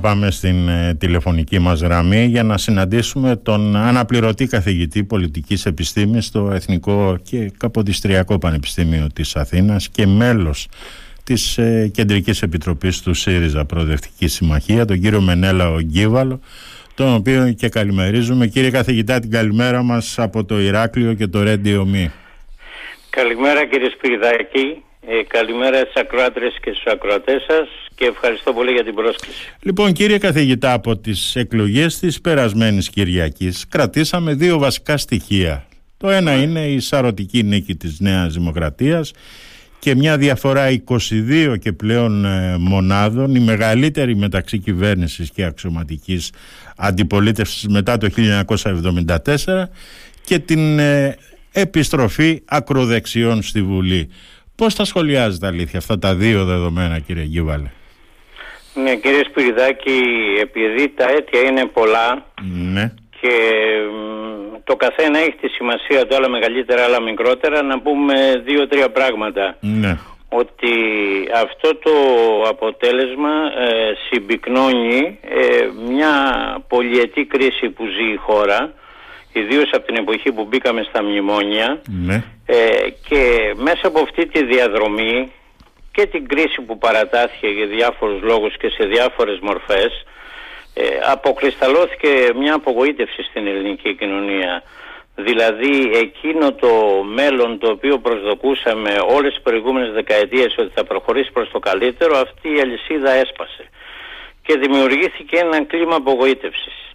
Πάμε 0.00 0.30
στην 0.30 0.68
ε, 0.68 0.94
τηλεφωνική 0.94 1.58
μας 1.58 1.80
γραμμή 1.80 2.24
για 2.24 2.42
να 2.42 2.58
συναντήσουμε 2.58 3.36
τον 3.36 3.76
αναπληρωτή 3.76 4.46
καθηγητή 4.46 5.04
πολιτικής 5.04 5.66
επιστήμης 5.66 6.26
στο 6.26 6.50
Εθνικό 6.50 7.18
και 7.22 7.52
Καποδιστριακό 7.56 8.38
Πανεπιστήμιο 8.38 9.06
της 9.14 9.36
Αθήνας 9.36 9.88
και 9.88 10.06
μέλος 10.06 10.68
της 11.24 11.58
ε, 11.58 11.90
Κεντρικής 11.94 12.42
Επιτροπής 12.42 13.00
του 13.02 13.14
ΣΥΡΙΖΑ 13.14 13.64
Προοδευτικής 13.64 14.32
Συμμαχίας, 14.32 14.86
τον 14.86 15.00
κύριο 15.00 15.20
Μενέλα 15.20 15.70
Ογκίβαλο, 15.70 16.40
τον 16.94 17.14
οποίο 17.14 17.52
και 17.52 17.68
καλημερίζουμε. 17.68 18.46
Κύριε 18.46 18.70
καθηγητά, 18.70 19.20
την 19.20 19.30
καλημέρα 19.30 19.82
μας 19.82 20.18
από 20.18 20.44
το 20.44 20.60
Ηράκλειο 20.60 21.14
και 21.14 21.26
το 21.26 21.42
Ρέντιο 21.42 21.84
Μη. 21.84 22.10
Καλημέρα 23.10 23.66
κύριε 23.66 23.90
Σπυριδάκη. 23.90 24.82
Ε, 25.12 25.22
καλημέρα 25.22 25.78
στις 25.78 25.94
ακροάτρες 25.94 26.56
και 26.62 26.70
στους 26.72 26.92
ακροατές 26.92 27.42
σας 27.48 27.68
και 27.94 28.04
ευχαριστώ 28.04 28.52
πολύ 28.52 28.72
για 28.72 28.84
την 28.84 28.94
πρόσκληση. 28.94 29.54
Λοιπόν 29.62 29.92
κύριε 29.92 30.18
καθηγητά 30.18 30.72
από 30.72 30.96
τις 30.96 31.36
εκλογές 31.36 31.98
της 31.98 32.20
περασμένης 32.20 32.90
Κυριακής 32.90 33.68
κρατήσαμε 33.68 34.34
δύο 34.34 34.58
βασικά 34.58 34.96
στοιχεία. 34.96 35.66
Το 35.96 36.10
ένα 36.10 36.42
είναι 36.42 36.66
η 36.66 36.78
σαρωτική 36.78 37.42
νίκη 37.42 37.74
της 37.74 38.00
Νέας 38.00 38.34
Δημοκρατίας 38.34 39.12
και 39.78 39.94
μια 39.94 40.16
διαφορά 40.16 40.82
22 40.88 41.56
και 41.60 41.72
πλέον 41.72 42.24
ε, 42.24 42.56
μονάδων, 42.58 43.34
η 43.34 43.40
μεγαλύτερη 43.40 44.16
μεταξύ 44.16 44.58
κυβέρνησης 44.58 45.30
και 45.30 45.44
αξιωματικής 45.44 46.32
αντιπολίτευσης 46.76 47.68
μετά 47.68 47.98
το 47.98 48.08
1974 48.96 49.64
και 50.24 50.38
την 50.38 50.78
ε, 50.78 51.16
επιστροφή 51.52 52.42
ακροδεξιών 52.44 53.42
στη 53.42 53.62
Βουλή. 53.62 54.08
Πώς 54.60 54.74
τα 54.74 54.84
σχολιάζετε 54.84 55.46
αλήθεια 55.46 55.78
αυτά 55.78 55.98
τα 55.98 56.14
δύο 56.14 56.44
δεδομένα 56.44 56.98
κύριε 56.98 57.24
Γκίβαλε. 57.24 57.70
Ναι 58.74 58.96
κύριε 58.96 59.24
Σπυριδάκη, 59.24 60.00
επειδή 60.40 60.88
τα 60.88 61.10
αίτια 61.10 61.40
είναι 61.40 61.64
πολλά 61.66 62.26
ναι. 62.72 62.92
και 63.20 63.34
το 64.64 64.76
καθένα 64.76 65.18
έχει 65.18 65.36
τη 65.40 65.48
σημασία 65.48 66.06
του, 66.06 66.16
άλλα 66.16 66.28
μεγαλύτερα, 66.28 66.84
άλλα 66.84 67.00
μικρότερα, 67.00 67.62
να 67.62 67.80
πούμε 67.80 68.42
δύο-τρία 68.44 68.90
πράγματα. 68.90 69.56
Ναι. 69.60 69.98
Ότι 70.28 70.74
αυτό 71.34 71.76
το 71.76 71.92
αποτέλεσμα 72.48 73.30
ε, 73.58 73.92
συμπυκνώνει 74.08 75.18
ε, 75.22 75.68
μια 75.88 76.14
πολυετή 76.68 77.24
κρίση 77.24 77.68
που 77.68 77.86
ζει 77.86 78.12
η 78.12 78.16
χώρα 78.16 78.72
ιδίως 79.32 79.70
από 79.72 79.86
την 79.86 79.96
εποχή 79.96 80.32
που 80.32 80.44
μπήκαμε 80.44 80.82
στα 80.88 81.02
μνημόνια 81.02 81.80
ναι. 81.88 82.24
ε, 82.46 82.56
και 83.08 83.52
μέσα 83.56 83.86
από 83.86 84.00
αυτή 84.00 84.26
τη 84.26 84.44
διαδρομή 84.44 85.32
και 85.92 86.06
την 86.06 86.28
κρίση 86.28 86.60
που 86.66 86.78
παρατάθηκε 86.78 87.46
για 87.46 87.66
διάφορους 87.66 88.22
λόγους 88.22 88.56
και 88.56 88.68
σε 88.68 88.84
διάφορες 88.86 89.38
μορφές 89.42 90.04
ε, 90.74 90.82
αποκρισταλώθηκε 91.04 92.08
μια 92.36 92.54
απογοήτευση 92.54 93.22
στην 93.22 93.46
ελληνική 93.46 93.94
κοινωνία. 93.94 94.62
Δηλαδή 95.14 95.90
εκείνο 95.94 96.52
το 96.52 97.02
μέλλον 97.04 97.58
το 97.58 97.70
οποίο 97.70 97.98
προσδοκούσαμε 97.98 98.94
όλες 99.08 99.32
τις 99.32 99.42
προηγούμενες 99.42 99.92
δεκαετίες 99.92 100.54
ότι 100.58 100.72
θα 100.74 100.84
προχωρήσει 100.84 101.32
προς 101.32 101.50
το 101.50 101.58
καλύτερο 101.58 102.18
αυτή 102.18 102.48
η 102.56 102.60
αλυσίδα 102.60 103.10
έσπασε 103.10 103.64
και 104.42 104.58
δημιουργήθηκε 104.58 105.38
ένα 105.38 105.64
κλίμα 105.64 105.94
απογοήτευσης. 105.94 106.89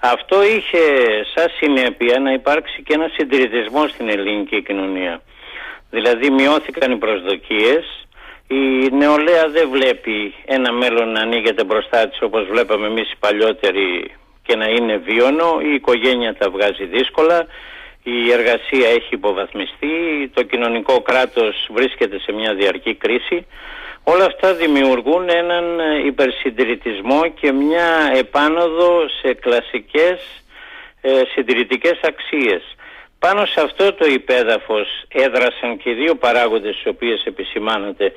Αυτό 0.00 0.42
είχε 0.42 0.82
σαν 1.34 1.48
συνέπεια 1.60 2.18
να 2.18 2.32
υπάρξει 2.32 2.82
και 2.82 2.94
ένα 2.94 3.10
συντηρητισμό 3.16 3.86
στην 3.88 4.08
ελληνική 4.08 4.62
κοινωνία. 4.62 5.22
Δηλαδή 5.90 6.30
μειώθηκαν 6.30 6.92
οι 6.92 6.96
προσδοκίες, 6.96 8.06
η 8.48 8.90
νεολαία 8.92 9.48
δεν 9.48 9.68
βλέπει 9.70 10.34
ένα 10.44 10.72
μέλλον 10.72 11.12
να 11.12 11.20
ανοίγεται 11.20 11.64
μπροστά 11.64 12.08
της 12.08 12.22
όπως 12.22 12.46
βλέπαμε 12.46 12.86
εμείς 12.86 13.10
οι 13.12 13.16
παλιότεροι 13.20 14.14
και 14.42 14.56
να 14.56 14.66
είναι 14.66 14.96
βίωνο, 14.96 15.60
η 15.62 15.74
οικογένεια 15.74 16.34
τα 16.34 16.50
βγάζει 16.50 16.84
δύσκολα, 16.84 17.46
η 18.02 18.32
εργασία 18.32 18.88
έχει 18.88 19.14
υποβαθμιστεί, 19.14 20.28
το 20.34 20.42
κοινωνικό 20.42 21.00
κράτος 21.00 21.68
βρίσκεται 21.70 22.18
σε 22.18 22.32
μια 22.32 22.54
διαρκή 22.54 22.94
κρίση. 22.94 23.46
Όλα 24.12 24.24
αυτά 24.24 24.54
δημιουργούν 24.54 25.28
έναν 25.28 25.80
ε, 25.80 26.06
υπερσυντηρητισμό 26.06 27.28
και 27.40 27.52
μια 27.52 28.12
επάνωδο 28.14 29.08
σε 29.20 29.34
κλασικές 29.34 30.44
ε, 31.00 31.22
συντηρητικές 31.32 31.98
αξίες. 32.02 32.62
Πάνω 33.18 33.46
σε 33.46 33.60
αυτό 33.60 33.92
το 33.94 34.06
υπέδαφος 34.06 34.88
έδρασαν 35.08 35.76
και 35.76 35.92
δύο 35.92 36.14
παράγοντες 36.14 36.82
οι 36.84 36.88
οποίες 36.88 37.24
επισημάνατε. 37.24 38.12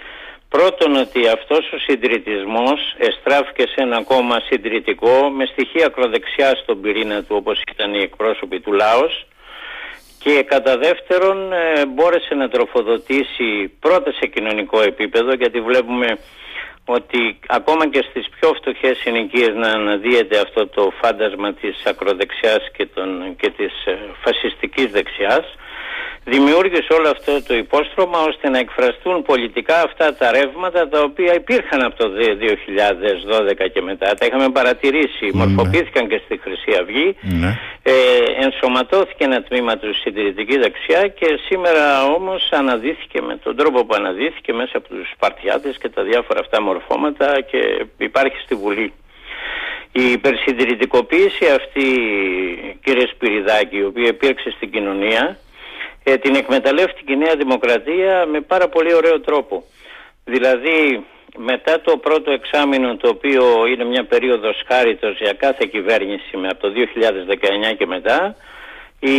Πρώτον 0.49 0.95
ότι 0.95 1.27
αυτός 1.27 1.71
ο 1.73 1.77
συντηρητισμός 1.77 2.95
εστράφηκε 2.97 3.61
σε 3.61 3.75
ένα 3.77 4.03
κόμμα 4.03 4.39
συντηρητικό 4.39 5.29
με 5.29 5.45
στοιχεία 5.45 5.85
ακροδεξιά 5.85 6.55
στον 6.55 6.81
πυρήνα 6.81 7.23
του 7.23 7.35
όπως 7.35 7.61
ήταν 7.71 7.93
οι 7.93 8.01
εκπρόσωποι 8.01 8.59
του 8.59 8.71
Λάος 8.71 9.25
και 10.23 10.43
κατά 10.43 10.77
δεύτερον 10.77 11.53
ε, 11.53 11.85
μπόρεσε 11.85 12.33
να 12.35 12.49
τροφοδοτήσει 12.49 13.71
πρώτα 13.79 14.11
σε 14.11 14.27
κοινωνικό 14.27 14.81
επίπεδο 14.81 15.33
γιατί 15.33 15.61
βλέπουμε 15.61 16.17
ότι 16.85 17.39
ακόμα 17.47 17.89
και 17.89 18.05
στις 18.09 18.29
πιο 18.39 18.53
φτωχές 18.53 18.97
συνοικίες 18.97 19.53
να 19.55 19.67
αναδύεται 19.67 20.39
αυτό 20.39 20.67
το 20.67 20.91
φάντασμα 21.01 21.53
της 21.53 21.85
ακροδεξιάς 21.85 22.71
και, 22.77 22.85
των, 22.85 23.35
και 23.35 23.49
της 23.49 23.85
ε, 23.85 23.97
φασιστικής 24.23 24.87
δεξιάς 24.91 25.45
δημιούργησε 26.25 26.93
όλο 26.97 27.09
αυτό 27.09 27.43
το 27.43 27.53
υπόστρωμα 27.55 28.19
ώστε 28.19 28.49
να 28.49 28.59
εκφραστούν 28.59 29.21
πολιτικά 29.21 29.81
αυτά 29.81 30.15
τα 30.15 30.31
ρεύματα 30.31 30.87
τα 30.89 30.99
οποία 31.01 31.33
υπήρχαν 31.33 31.81
από 31.83 31.95
το 31.95 32.11
2012 33.63 33.69
και 33.73 33.81
μετά. 33.81 34.13
Τα 34.13 34.25
είχαμε 34.25 34.49
παρατηρήσει, 34.49 35.25
ναι. 35.25 35.45
μορφοποιήθηκαν 35.45 36.07
και 36.07 36.21
στη 36.25 36.39
Χρυσή 36.43 36.71
Αυγή, 36.81 37.15
ναι. 37.21 37.59
ε, 37.83 37.93
ενσωματώθηκε 38.45 39.23
ένα 39.23 39.43
τμήμα 39.43 39.77
του 39.77 39.93
συντηρητική 40.01 40.57
δεξιά 40.57 41.07
και 41.07 41.39
σήμερα 41.47 42.03
όμως 42.05 42.49
αναδύθηκε 42.51 43.21
με 43.21 43.35
τον 43.43 43.55
τρόπο 43.55 43.85
που 43.85 43.93
αναδύθηκε 43.95 44.53
μέσα 44.53 44.77
από 44.77 44.87
τους 44.87 45.11
Σπαρτιάτες 45.15 45.77
και 45.77 45.89
τα 45.89 46.03
διάφορα 46.03 46.39
αυτά 46.39 46.61
μορφώματα 46.61 47.41
και 47.41 47.85
υπάρχει 47.97 48.37
στη 48.43 48.55
Βουλή. 48.55 48.93
Η 49.91 50.11
υπερσυντηρητικοποίηση 50.11 51.45
αυτή, 51.59 51.87
κύριε 52.83 53.07
Σπυριδάκη, 53.07 53.77
η 53.77 53.83
οποία 53.83 54.07
υπήρξε 54.07 54.49
στην 54.55 54.71
κοινωνία, 54.71 55.37
ε, 56.03 56.17
την 56.17 56.35
εκμεταλλεύτηκε 56.35 57.13
η 57.13 57.17
Νέα 57.17 57.35
Δημοκρατία 57.35 58.25
με 58.25 58.41
πάρα 58.41 58.67
πολύ 58.67 58.93
ωραίο 58.93 59.19
τρόπο. 59.19 59.63
Δηλαδή 60.25 61.05
μετά 61.37 61.81
το 61.81 61.97
πρώτο 61.97 62.31
εξάμεινο 62.31 62.97
το 62.97 63.07
οποίο 63.07 63.65
είναι 63.67 63.83
μια 63.83 64.05
περίοδος 64.05 64.63
χάριτος 64.67 65.17
για 65.17 65.33
κάθε 65.33 65.65
κυβέρνηση 65.71 66.37
με 66.37 66.47
από 66.47 66.59
το 66.61 66.73
2019 67.71 67.75
και 67.77 67.85
μετά 67.85 68.35
η, 68.99 69.17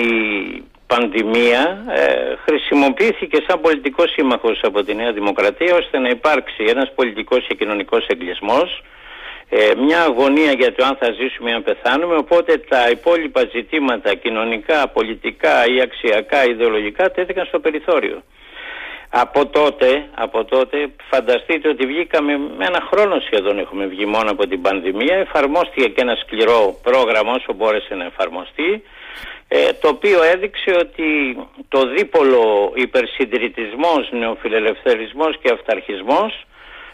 η 0.00 0.64
πανδημία 0.86 1.84
ε, 1.88 2.34
χρησιμοποιήθηκε 2.44 3.44
σαν 3.46 3.60
πολιτικός 3.60 4.10
σύμμαχος 4.10 4.60
από 4.62 4.82
τη 4.84 4.94
Νέα 4.94 5.12
Δημοκρατία 5.12 5.74
ώστε 5.74 5.98
να 5.98 6.08
υπάρξει 6.08 6.64
ένας 6.66 6.92
πολιτικός 6.94 7.46
και 7.46 7.54
κοινωνικός 7.54 8.06
εγκλισμός 8.06 8.82
ε, 9.50 9.74
μια 9.74 10.02
αγωνία 10.02 10.52
για 10.52 10.74
το 10.74 10.84
αν 10.84 10.96
θα 11.00 11.12
ζήσουμε 11.12 11.50
ή 11.50 11.52
αν 11.52 11.62
πεθάνουμε 11.62 12.16
οπότε 12.16 12.58
τα 12.58 12.90
υπόλοιπα 12.90 13.42
ζητήματα 13.54 14.14
κοινωνικά, 14.14 14.88
πολιτικά 14.88 15.66
ή 15.66 15.80
αξιακά, 15.80 16.44
ιδεολογικά 16.44 17.10
τέθηκαν 17.10 17.46
στο 17.46 17.58
περιθώριο. 17.60 18.22
Από 19.10 19.46
τότε, 19.46 20.04
από 20.14 20.44
τότε 20.44 20.90
φανταστείτε 21.10 21.68
ότι 21.68 21.86
βγήκαμε 21.86 22.38
με 22.38 22.64
ένα 22.64 22.88
χρόνο 22.92 23.20
σχεδόν 23.20 23.58
έχουμε 23.58 23.86
βγει 23.86 24.06
μόνο 24.06 24.30
από 24.30 24.46
την 24.46 24.62
πανδημία 24.62 25.16
εφαρμόστηκε 25.16 25.88
και 25.88 26.00
ένα 26.00 26.16
σκληρό 26.22 26.78
πρόγραμμα 26.82 27.32
όσο 27.32 27.52
μπόρεσε 27.52 27.94
να 27.94 28.04
εφαρμοστεί 28.04 28.82
ε, 29.48 29.72
το 29.80 29.88
οποίο 29.88 30.22
έδειξε 30.22 30.70
ότι 30.70 31.36
το 31.68 31.86
δίπολο 31.96 32.72
υπερσυντηρητισμός, 32.74 34.08
νεοφιλελευθερισμός 34.10 35.38
και 35.42 35.50
αυταρχισμός 35.52 36.46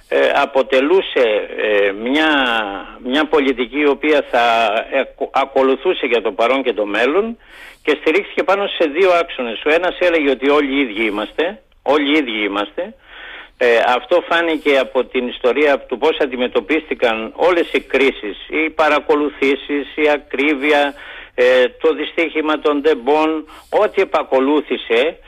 ε, 0.09 0.31
αποτελούσε 0.35 1.49
ε, 1.57 1.93
μια, 1.93 2.29
μια 3.05 3.25
πολιτική 3.25 3.81
η 3.81 3.87
οποία 3.87 4.25
θα 4.31 4.71
ακολουθούσε 5.31 6.07
για 6.07 6.23
το 6.23 6.33
παρόν 6.33 6.63
και 6.63 6.73
το 6.73 6.87
μέλλον 6.87 7.39
και 7.83 7.97
στηρίχθηκε 8.01 8.43
πάνω 8.43 8.67
σε 8.67 8.85
δύο 8.89 9.11
άξονες. 9.11 9.63
Ο 9.65 9.71
ένας 9.71 9.99
έλεγε 9.99 10.31
ότι 10.31 10.51
όλοι 10.51 10.75
οι 10.75 10.81
ίδιοι 10.81 11.05
είμαστε, 11.05 11.63
όλοι 11.83 12.09
οι 12.09 12.19
ίδιοι 12.19 12.45
είμαστε. 12.45 12.95
Ε, 13.59 13.79
αυτό 13.87 14.25
φάνηκε 14.29 14.79
από 14.79 15.05
την 15.05 15.29
ιστορία 15.29 15.79
του 15.79 15.99
πώς 15.99 16.17
αντιμετωπίστηκαν 16.21 17.33
όλες 17.37 17.73
οι 17.73 17.81
κρίσεις, 17.81 18.37
οι 18.49 18.71
παρακολουθήσεις, 18.71 19.97
η 19.97 20.09
ακρίβεια, 20.11 20.95
το 21.81 21.95
δυστύχημα 21.95 22.59
των 22.59 22.83
τεμπών, 22.83 23.49
ό,τι 23.71 24.03
επακολούθησε 24.03 25.19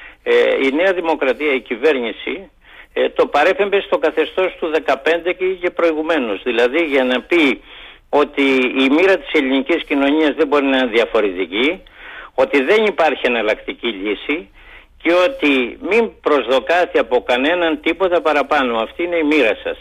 η 0.62 0.74
Νέα 0.74 0.92
Δημοκρατία, 0.92 1.54
η 1.54 1.60
κυβέρνηση 1.60 2.50
ε, 2.98 3.08
το 3.08 3.26
παρέπεμπε 3.26 3.80
στο 3.80 3.98
καθεστώς 3.98 4.56
του 4.58 4.70
15 4.86 4.94
και 5.38 5.44
είχε 5.44 5.70
προηγουμένως. 5.70 6.42
Δηλαδή 6.42 6.84
για 6.84 7.04
να 7.04 7.20
πει 7.20 7.62
ότι 8.08 8.42
η 8.84 8.86
μοίρα 8.90 9.16
της 9.18 9.30
ελληνικής 9.32 9.84
κοινωνίας 9.84 10.34
δεν 10.34 10.46
μπορεί 10.46 10.64
να 10.64 10.76
είναι 10.76 10.86
διαφορετική, 10.86 11.82
ότι 12.34 12.62
δεν 12.62 12.84
υπάρχει 12.84 13.26
εναλλακτική 13.26 13.86
λύση 13.86 14.50
και 15.02 15.12
ότι 15.26 15.78
μην 15.90 16.10
προσδοκάτε 16.20 16.98
από 16.98 17.22
κανέναν 17.22 17.80
τίποτα 17.80 18.20
παραπάνω. 18.20 18.78
Αυτή 18.78 19.02
είναι 19.02 19.16
η 19.16 19.22
μοίρα 19.22 19.54
σας. 19.64 19.78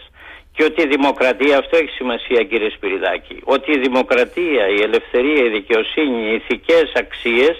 και 0.56 0.64
ότι 0.64 0.82
η 0.82 0.88
δημοκρατία, 0.88 1.58
αυτό 1.58 1.78
έχει 1.78 1.90
σημασία 1.90 2.44
κύριε 2.44 2.70
Σπυριδάκη, 2.70 3.38
ότι 3.44 3.72
η 3.72 3.78
δημοκρατία, 3.78 4.68
η 4.68 4.82
ελευθερία, 4.82 5.44
η 5.46 5.50
δικαιοσύνη, 5.50 6.22
οι 6.30 6.34
ηθικές 6.34 6.92
αξίες 6.96 7.56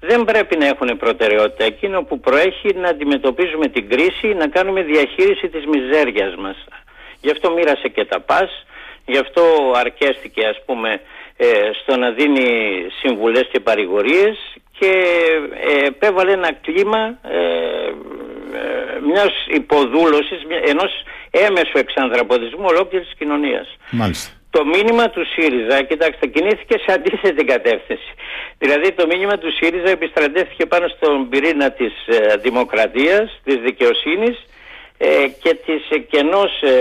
δεν 0.00 0.24
πρέπει 0.24 0.56
να 0.56 0.66
έχουν 0.66 0.96
προτεραιότητα. 0.96 1.64
Εκείνο 1.64 2.02
που 2.02 2.20
προέχει 2.20 2.74
να 2.74 2.88
αντιμετωπίζουμε 2.88 3.66
την 3.66 3.88
κρίση, 3.88 4.26
να 4.26 4.46
κάνουμε 4.46 4.82
διαχείριση 4.82 5.48
της 5.48 5.64
μιζέριας 5.66 6.34
μας. 6.36 6.56
Γι' 7.20 7.30
αυτό 7.30 7.52
μοίρασε 7.52 7.88
και 7.88 8.04
τα 8.04 8.20
πας, 8.20 8.66
γι' 9.06 9.18
αυτό 9.18 9.42
αρκέστηκε 9.74 10.46
ας 10.46 10.62
πούμε 10.66 11.00
ε, 11.36 11.46
στο 11.82 11.96
να 11.96 12.10
δίνει 12.10 12.46
συμβουλές 13.02 13.48
και 13.52 13.60
παρηγορίες 13.60 14.36
και 14.78 14.92
ε, 15.68 15.86
επέβαλε 15.86 16.32
ένα 16.32 16.52
κλίμα 16.52 17.18
ε, 17.22 17.92
μιας 19.06 19.46
υποδούλωσης, 19.48 20.40
ενός 20.64 20.92
έμεσου 21.30 21.78
εξανδραποδισμού 21.78 22.64
ολόκληρης 22.66 23.06
της 23.06 23.16
κοινωνίας. 23.18 23.76
Μάλιστα. 23.90 24.39
Το 24.50 24.64
μήνυμα 24.64 25.10
του 25.10 25.26
ΣΥΡΙΖΑ, 25.26 25.82
κοιτάξτε, 25.82 26.26
κινήθηκε 26.26 26.78
σε 26.78 26.92
αντίθετη 26.92 27.44
κατεύθυνση. 27.44 28.12
Δηλαδή 28.58 28.92
το 28.92 29.06
μήνυμα 29.06 29.38
του 29.38 29.52
ΣΥΡΙΖΑ 29.52 29.90
επιστρατεύτηκε 29.90 30.66
πάνω 30.66 30.88
στον 30.88 31.28
πυρήνα 31.28 31.70
της 31.70 31.92
ε, 32.06 32.36
δημοκρατίας, 32.36 33.40
της 33.44 33.56
δικαιοσύνης 33.56 34.44
ε, 34.98 35.28
και 35.42 35.54
της 35.54 35.90
ε, 35.90 36.18
ενός 36.18 36.62
ε, 36.62 36.74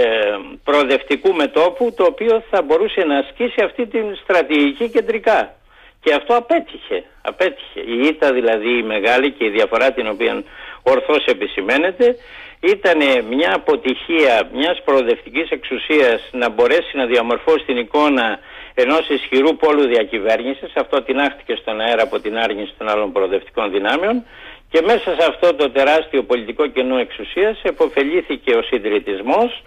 προοδευτικού 0.64 1.34
μετόπου 1.34 1.94
το 1.98 2.04
οποίο 2.04 2.44
θα 2.50 2.62
μπορούσε 2.62 3.02
να 3.04 3.18
ασκήσει 3.18 3.62
αυτή 3.64 3.88
την 3.88 4.16
στρατηγική 4.24 4.90
κεντρικά. 4.90 5.56
Και 6.02 6.14
αυτό 6.14 6.36
απέτυχε. 6.36 7.04
απέτυχε. 7.22 7.80
Η 7.80 8.08
ήττα 8.08 8.34
δηλαδή 8.34 8.78
η 8.78 8.84
μεγάλη 8.84 9.32
και 9.32 9.46
η 9.46 9.50
διαφορά 9.50 9.92
την 9.92 10.08
οποία 10.08 10.44
ορθώς 10.84 11.26
επισημαίνεται 11.26 12.16
ήταν 12.60 13.26
μια 13.30 13.54
αποτυχία 13.56 14.50
μιας 14.54 14.82
προοδευτικής 14.86 15.50
εξουσίας 15.50 16.30
να 16.32 16.50
μπορέσει 16.50 16.98
να 16.98 17.06
διαμορφώσει 17.06 17.64
την 17.66 17.78
εικόνα 17.78 18.40
ενός 18.74 19.10
ισχυρού 19.10 19.56
πόλου 19.56 19.88
διακυβέρνησης. 19.88 20.72
Αυτό 20.76 21.02
τεινάχτηκε 21.02 21.56
στον 21.56 21.82
αέρα 21.82 22.04
από 22.04 22.20
την 22.20 22.38
άρνηση 22.38 22.74
των 22.78 22.90
άλλων 22.90 23.12
προοδευτικών 23.12 23.72
δυνάμεων 23.72 24.24
και 24.70 24.82
μέσα 24.82 25.16
σε 25.20 25.26
αυτό 25.30 25.56
το 25.56 25.72
τεράστιο 25.72 26.24
πολιτικό 26.24 26.68
κενό 26.68 26.98
εξουσίας 26.98 27.60
εποφελήθηκε 27.64 28.56
ο 28.56 28.62
συντηρητισμός 28.62 29.64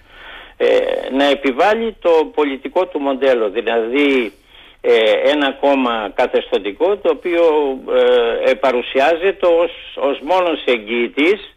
ε, 0.56 0.66
να 1.10 1.24
επιβάλλει 1.24 1.96
το 2.00 2.30
πολιτικό 2.34 2.86
του 2.86 3.00
μοντέλο, 3.00 3.50
δηλαδή 3.50 4.32
ε, 4.80 5.30
ένα 5.30 5.52
κόμμα 5.52 6.12
καθεστωτικό 6.14 6.96
το 6.96 7.10
οποίο 7.10 7.44
ε, 8.46 8.54
παρουσιάζεται 8.54 9.46
ως, 9.46 9.70
ως 9.96 10.18
μόνος 10.20 10.64
εγγυητής 10.64 11.51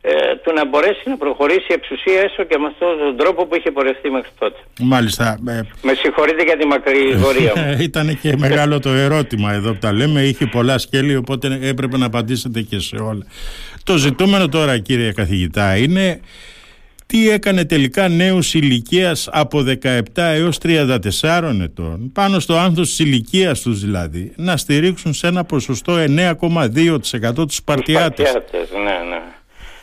ε, 0.00 0.10
του 0.42 0.52
να 0.52 0.66
μπορέσει 0.66 1.08
να 1.08 1.16
προχωρήσει 1.16 1.66
η 1.68 1.72
εξουσία 1.72 2.20
έστω 2.20 2.44
και 2.44 2.58
με 2.58 2.66
αυτόν 2.66 2.98
τον 2.98 3.16
τρόπο 3.16 3.46
που 3.46 3.56
είχε 3.56 3.70
πορευτεί 3.70 4.10
μέχρι 4.10 4.30
τότε. 4.38 4.58
Μάλιστα. 4.80 5.38
Ε, 5.48 5.60
με 5.82 5.94
συγχωρείτε 5.94 6.42
για 6.42 6.56
τη 6.56 6.66
μακρύ 6.66 7.12
γορία 7.12 7.52
μου. 7.56 7.76
Ήταν 7.88 8.18
και 8.20 8.34
μεγάλο 8.36 8.80
το 8.80 8.88
ερώτημα 8.88 9.52
εδώ 9.52 9.72
που 9.72 9.78
τα 9.78 9.92
λέμε. 9.92 10.20
Είχε 10.20 10.46
πολλά 10.46 10.78
σκέλη, 10.78 11.16
οπότε 11.16 11.58
έπρεπε 11.62 11.96
να 11.98 12.06
απαντήσετε 12.06 12.60
και 12.60 12.78
σε 12.78 12.96
όλα. 12.96 13.26
Το 13.84 13.96
ζητούμενο 13.96 14.48
τώρα, 14.48 14.78
κύριε 14.78 15.12
καθηγητά, 15.12 15.76
είναι 15.76 16.20
τι 17.06 17.30
έκανε 17.30 17.64
τελικά 17.64 18.08
νέους 18.08 18.54
ηλικίας 18.54 19.28
από 19.32 19.64
17 19.82 20.00
έως 20.14 20.58
34 20.62 21.60
ετών, 21.62 22.10
πάνω 22.12 22.40
στο 22.40 22.56
άνθος 22.56 22.88
της 22.88 22.98
ηλικίας 22.98 23.60
τους 23.60 23.80
δηλαδή, 23.80 24.32
να 24.36 24.56
στηρίξουν 24.56 25.14
σε 25.14 25.26
ένα 25.26 25.44
ποσοστό 25.44 25.94
9,2% 25.96 27.34
τους 27.34 27.54
Σπαρτιάτες. 27.54 28.32
ναι, 28.72 29.08
ναι. 29.08 29.22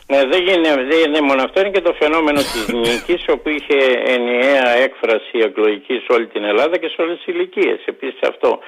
Ναι, 0.08 0.20
δεν 0.30 0.42
γίνεται, 0.42 0.74
δεν 0.74 0.98
γίνεται 0.98 1.24
μόνο 1.30 1.42
αυτό, 1.42 1.60
είναι 1.60 1.70
και 1.70 1.80
το 1.80 1.94
φαινόμενο 2.00 2.40
της 2.40 2.66
νίκης, 2.84 3.24
όπου 3.28 3.48
είχε 3.48 3.78
ενιαία 4.14 4.68
έκφραση 4.86 5.38
εκλογική 5.48 5.94
σε 5.94 6.12
όλη 6.12 6.26
την 6.26 6.44
Ελλάδα 6.44 6.76
και 6.78 6.88
σε 6.88 7.02
όλες 7.02 7.16
τις 7.16 7.34
ηλικίες. 7.34 7.78
Επίσης 7.84 8.20
αυτό. 8.22 8.58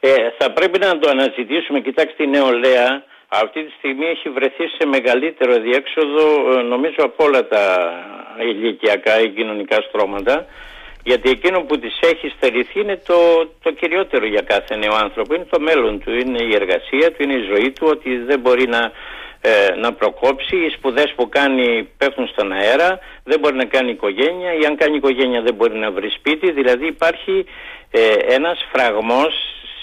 Ε, 0.00 0.14
θα 0.38 0.50
πρέπει 0.52 0.78
να 0.78 0.98
το 0.98 1.08
αναζητήσουμε, 1.10 1.80
κοιτάξτε 1.80 2.22
η 2.22 2.26
νεολαία, 2.26 3.04
αυτή 3.28 3.64
τη 3.64 3.72
στιγμή 3.78 4.06
έχει 4.06 4.28
βρεθεί 4.28 4.66
σε 4.78 4.86
μεγαλύτερο 4.86 5.54
διέξοδο 5.58 6.58
ε, 6.58 6.62
νομίζω 6.62 7.00
από 7.08 7.24
όλα 7.24 7.48
τα 7.48 7.64
ηλικιακά 8.40 9.20
ή 9.20 9.28
κοινωνικά 9.28 9.76
στρώματα. 9.88 10.46
Γιατί 11.04 11.30
εκείνο 11.30 11.60
που 11.60 11.78
της 11.78 11.98
έχει 12.00 12.32
στερηθεί 12.36 12.80
είναι 12.80 13.00
το, 13.06 13.48
το 13.62 13.70
κυριότερο 13.70 14.26
για 14.26 14.40
κάθε 14.40 14.76
νέο 14.76 14.94
άνθρωπο. 14.94 15.34
Είναι 15.34 15.46
το 15.50 15.60
μέλλον 15.60 16.00
του, 16.00 16.10
είναι 16.10 16.42
η 16.42 16.54
εργασία 16.54 17.12
του, 17.12 17.22
είναι 17.22 17.34
η 17.34 17.46
ζωή 17.54 17.70
του. 17.70 17.86
Ότι 17.90 18.16
δεν 18.16 18.40
μπορεί 18.40 18.68
να 18.68 18.92
ε, 19.40 19.74
να 19.76 19.92
προκόψει. 19.92 20.56
Οι 20.56 20.70
σπουδές 20.70 21.12
που 21.16 21.28
κάνει 21.28 21.88
πέφτουν 21.98 22.26
στον 22.26 22.52
αέρα, 22.52 22.98
δεν 23.24 23.38
μπορεί 23.40 23.56
να 23.56 23.64
κάνει 23.64 23.90
οικογένεια 23.90 24.52
ή 24.54 24.64
αν 24.66 24.76
κάνει 24.76 24.96
οικογένεια 24.96 25.40
δεν 25.40 25.54
μπορεί 25.54 25.78
να 25.78 25.90
βρει 25.90 26.08
σπίτι. 26.10 26.52
Δηλαδή 26.52 26.86
υπάρχει 26.86 27.44
ε, 27.90 28.34
ένας 28.34 28.66
φραγμός 28.72 29.34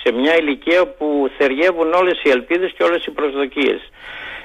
σε 0.03 0.11
μια 0.11 0.37
ηλικία 0.37 0.87
που 0.87 1.29
θεριεύουν 1.37 1.93
όλες 1.93 2.21
οι 2.23 2.29
ελπίδες 2.29 2.71
και 2.77 2.83
όλες 2.83 3.05
οι 3.05 3.11
προσδοκίες. 3.11 3.81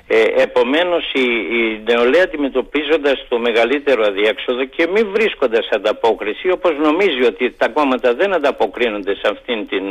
Ε, 0.06 0.42
επομένως 0.42 1.12
η, 1.12 1.26
η 1.58 1.82
νεολαία 1.84 2.22
αντιμετωπίζοντας 2.22 3.26
το 3.28 3.38
μεγαλύτερο 3.38 4.04
αδιέξοδο 4.04 4.64
και 4.64 4.86
μη 4.92 5.02
βρίσκοντας 5.02 5.68
ανταπόκριση 5.70 6.50
όπως 6.50 6.72
νομίζει 6.78 7.24
ότι 7.24 7.50
τα 7.50 7.68
κόμματα 7.68 8.14
δεν 8.14 8.34
ανταποκρίνονται 8.34 9.14
σε 9.14 9.28
αυτήν 9.30 9.68
την 9.68 9.84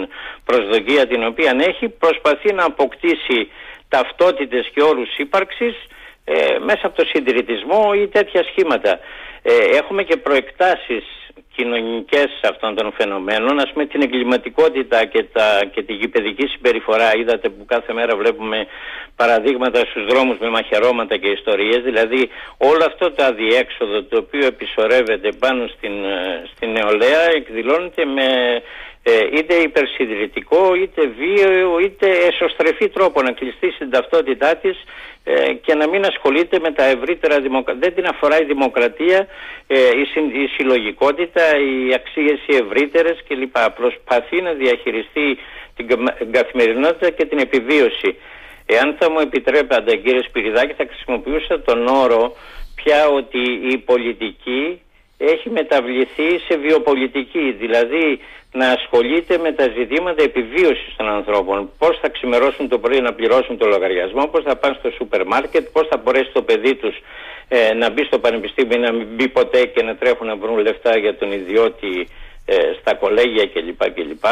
προσδοκία 0.45 1.07
την 1.07 1.23
οποία 1.25 1.55
έχει 1.59 1.89
προσπαθεί 1.89 2.53
να 2.53 2.63
αποκτήσει 2.65 3.49
ταυτότητες 3.95 4.69
και 4.73 4.81
όρους 4.81 5.17
ύπαρξης 5.17 5.75
ε, 6.23 6.57
μέσα 6.59 6.83
από 6.87 6.95
το 6.95 7.05
συντηρητισμό 7.05 7.91
ή 8.01 8.07
τέτοια 8.07 8.43
σχήματα. 8.43 8.99
Ε, 9.41 9.53
έχουμε 9.79 10.03
και 10.03 10.17
προεκτάσεις 10.17 11.05
κοινωνικές 11.55 12.29
αυτών 12.51 12.75
των 12.75 12.93
φαινομένων, 12.97 13.59
ας 13.59 13.71
πούμε 13.71 13.85
την 13.85 14.01
εγκληματικότητα 14.01 15.05
και, 15.05 15.23
τα, 15.23 15.47
και 15.71 15.83
τη 15.83 15.93
γηπαιδική 15.93 16.47
συμπεριφορά. 16.47 17.15
Είδατε 17.15 17.49
που 17.49 17.65
κάθε 17.65 17.93
μέρα 17.93 18.15
βλέπουμε 18.15 18.67
παραδείγματα 19.15 19.79
στους 19.79 20.05
δρόμους 20.05 20.37
με 20.37 20.49
μαχαιρώματα 20.49 21.17
και 21.17 21.29
ιστορίες, 21.29 21.81
δηλαδή 21.83 22.29
όλο 22.57 22.83
αυτό 22.87 23.11
το 23.11 23.23
αδιέξοδο 23.23 24.03
το 24.03 24.17
οποίο 24.17 24.45
επισορεύεται 24.45 25.29
πάνω 25.39 25.67
στην, 25.67 26.03
ε, 26.03 26.49
στην 26.55 26.71
νεολαία 26.71 27.23
εκδηλώνεται 27.35 28.05
με 28.05 28.23
ε, 28.23 28.61
είτε 29.37 29.55
υπερσυντηρητικό, 29.55 30.75
είτε 30.75 31.01
βίαιο, 31.07 31.79
είτε 31.79 32.07
εσωστρεφή 32.09 32.89
τρόπο 32.89 33.21
να 33.21 33.31
κλειστεί 33.31 33.71
στην 33.71 33.89
ταυτότητά 33.89 34.55
της 34.55 34.83
ε, 35.23 35.53
και 35.53 35.73
να 35.75 35.89
μην 35.89 36.05
ασχολείται 36.05 36.59
με 36.59 36.71
τα 36.71 36.83
ευρύτερα 36.83 37.39
δημοκρατία. 37.39 37.81
Δεν 37.81 37.93
την 37.95 38.05
αφορά 38.07 38.41
η 38.41 38.45
δημοκρατία, 38.45 39.27
ε, 39.67 39.75
η, 39.75 40.41
η 40.43 40.47
συλλογικότητα, 40.47 41.43
οι 41.59 41.93
αξίες 41.93 42.39
οι 42.47 42.55
ευρύτερες 42.55 43.23
κλπ. 43.27 43.55
Προσπαθεί 43.75 44.41
να 44.41 44.51
διαχειριστεί 44.53 45.37
την 45.75 45.87
καθημερινότητα 46.31 47.09
και 47.09 47.25
την 47.25 47.37
επιβίωση. 47.37 48.15
Εάν 48.65 48.95
θα 48.99 49.09
μου 49.11 49.19
επιτρέπατε 49.19 49.95
κύριε 49.95 50.21
Σπυριδάκη 50.27 50.73
θα 50.73 50.85
χρησιμοποιούσα 50.89 51.61
τον 51.61 51.87
όρο 51.87 52.35
πια 52.75 53.07
ότι 53.07 53.41
η 53.71 53.77
πολιτική 53.77 54.81
έχει 55.29 55.49
μεταβληθεί 55.49 56.39
σε 56.47 56.57
βιοπολιτική, 56.57 57.55
δηλαδή 57.59 58.19
να 58.51 58.67
ασχολείται 58.67 59.37
με 59.37 59.51
τα 59.51 59.67
ζητήματα 59.77 60.23
επιβίωσης 60.23 60.95
των 60.97 61.07
ανθρώπων. 61.07 61.69
Πώς 61.77 61.99
θα 62.01 62.09
ξημερώσουν 62.09 62.67
το 62.69 62.79
πρωί 62.79 63.01
να 63.01 63.13
πληρώσουν 63.13 63.57
το 63.57 63.67
λογαριασμό, 63.67 64.27
πώς 64.27 64.43
θα 64.43 64.55
πάνε 64.55 64.75
στο 64.79 64.89
σούπερ 64.97 65.25
μάρκετ, 65.25 65.67
πώς 65.71 65.87
θα 65.87 65.97
μπορέσει 65.97 66.29
το 66.33 66.41
παιδί 66.41 66.75
τους 66.75 66.95
ε, 67.47 67.73
να 67.73 67.89
μπει 67.89 68.03
στο 68.03 68.19
πανεπιστήμιο 68.19 68.77
ή 68.77 68.79
να 68.79 68.91
μην 68.91 69.07
μπει 69.15 69.27
ποτέ 69.27 69.65
και 69.65 69.83
να 69.83 69.95
τρέχουν 69.95 70.27
να 70.27 70.35
βρουν 70.35 70.57
λεφτά 70.57 70.97
για 70.97 71.17
τον 71.17 71.31
ιδιώτη 71.31 72.07
ε, 72.45 72.55
στα 72.79 72.93
κολέγια 72.93 73.45
κλπ. 73.47 73.93
κλπ. 73.93 74.25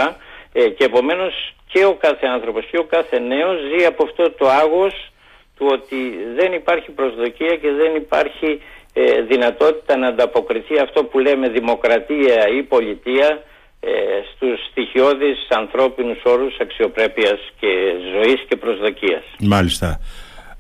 Ε, 0.54 0.70
και 0.70 0.84
επομένως 0.84 1.54
και 1.72 1.86
ο 1.86 1.94
κάθε 1.94 2.28
άνθρωπος 2.28 2.66
και 2.72 2.78
ο 2.78 2.84
κάθε 2.84 3.20
νέος 3.20 3.58
ζει 3.70 3.86
από 3.86 4.04
αυτό 4.04 4.32
το 4.32 4.50
άγος 4.50 5.12
του 5.58 5.68
ότι 5.72 6.18
δεν 6.36 6.54
υπάρχει 6.54 6.92
προσδοκία 6.92 7.56
και 7.56 7.72
δεν 7.72 7.96
υπάρχει 7.96 8.62
ε, 9.02 9.22
δυνατότητα 9.22 9.98
να 9.98 10.08
ανταποκριθεί 10.08 10.80
αυτό 10.80 11.04
που 11.04 11.20
λέμε 11.20 11.50
δημοκρατία 11.50 12.48
ή 12.58 12.64
πολιτεία 12.64 13.44
ε, 13.80 13.90
στους 14.32 14.60
στοιχειώδεις 14.72 15.48
ανθρώπινους 15.50 16.22
όρους 16.24 16.58
αξιοπρέπειας 16.62 17.40
και 17.60 17.68
ζωής 18.14 18.46
και 18.48 18.56
προσδοκίας. 18.56 19.24
Μάλιστα. 19.40 20.00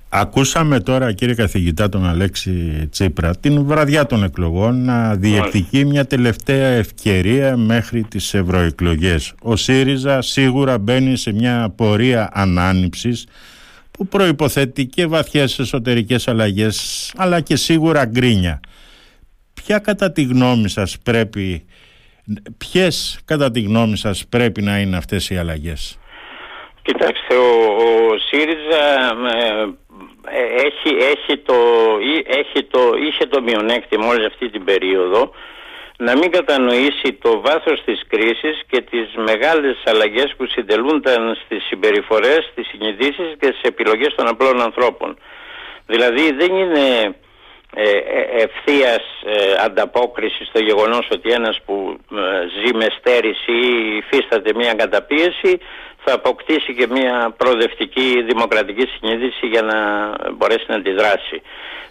Ακούσαμε 0.10 0.80
τώρα 0.80 1.14
κύριε 1.14 1.36
καθηγητά 1.36 1.90
τον 1.90 2.06
Αλέξη 2.06 2.88
Τσίπρα 2.92 3.36
την 3.36 3.66
βραδιά 3.66 4.06
των 4.06 4.24
εκλογών 4.24 4.86
να 4.86 5.16
διεκδικεί 5.16 5.86
μια 5.86 6.06
τελευταία 6.06 6.68
ευκαιρία 6.68 7.58
μέχρι 7.58 8.04
τις 8.04 8.34
ευρωεκλογές. 8.34 9.34
Ο 9.42 9.56
ΣΥΡΙΖΑ 9.56 10.22
σίγουρα 10.22 10.78
μπαίνει 10.78 11.18
σε 11.18 11.34
μια 11.34 11.74
πορεία 11.76 12.30
ανάνυψης 12.34 13.28
που 14.00 14.08
προϋποθέτει 14.08 14.86
και 14.86 15.06
βαθιές 15.06 15.60
εσωτερικές 15.60 16.28
αλλαγές 16.28 17.14
αλλά 17.18 17.42
και 17.42 17.56
σίγουρα 17.56 18.06
γκρίνια. 18.06 18.60
Ποια 19.54 19.80
κατά 19.80 20.12
τη 20.12 20.24
γνώμη 20.24 20.70
σας 20.70 20.98
πρέπει, 21.04 21.66
ποιες 22.58 23.20
κατά 23.26 23.52
τη 23.52 23.62
γνώμη 23.62 23.98
σας 23.98 24.28
πρέπει 24.30 24.62
να 24.62 24.80
είναι 24.80 24.98
αυτές 24.98 25.30
οι 25.30 25.38
αλλαγές; 25.38 26.00
Κοιτάξτε, 26.82 27.36
ο, 27.36 27.50
ο 27.84 28.18
ΣΥΡΙΖΑ 28.30 28.86
ε, 29.36 29.68
έχει, 30.66 30.96
έχει 31.14 31.38
το, 31.38 31.56
έχει 32.26 32.64
το, 32.64 32.80
είχε 33.08 33.26
το 33.26 33.42
μειονέκτημα 33.42 34.08
όλη 34.08 34.26
αυτή 34.26 34.50
την 34.50 34.64
περίοδο 34.64 35.32
να 36.02 36.18
μην 36.18 36.32
κατανοήσει 36.32 37.14
το 37.22 37.42
βάθος 37.42 37.84
της 37.86 38.02
κρίσης 38.08 38.62
και 38.70 38.82
τις 38.82 39.08
μεγάλες 39.16 39.78
αλλαγές 39.86 40.34
που 40.38 40.46
συντελούνταν 40.46 41.38
στις 41.46 41.64
συμπεριφορές, 41.64 42.50
στις 42.52 42.68
συνειδήσεις 42.68 43.30
και 43.40 43.46
στις 43.46 43.62
επιλογές 43.62 44.16
των 44.16 44.28
απλών 44.28 44.62
ανθρώπων. 44.62 45.18
Δηλαδή 45.86 46.32
δεν 46.32 46.56
είναι 46.56 47.16
ε, 47.76 47.90
ε 47.90 48.44
ευθείας 48.44 49.04
ε, 49.26 49.56
ανταπόκριση 49.66 50.46
στο 50.46 50.60
γεγονός 50.60 51.08
ότι 51.12 51.32
ένας 51.32 51.60
που 51.66 51.98
ε, 52.12 52.48
ζει 52.48 52.76
με 52.76 52.88
στέρηση 53.00 53.52
ή 53.52 53.98
υφίσταται 53.98 54.52
μια 54.56 54.74
καταπίεση 54.74 55.60
θα 56.04 56.14
αποκτήσει 56.14 56.74
και 56.74 56.88
μια 56.88 57.34
προοδευτική 57.38 58.24
δημοκρατική 58.28 58.86
συνείδηση 58.88 59.48
για 59.48 59.62
να 59.62 59.78
μπορέσει 60.32 60.66
να 60.68 60.76
αντιδράσει. 60.76 61.42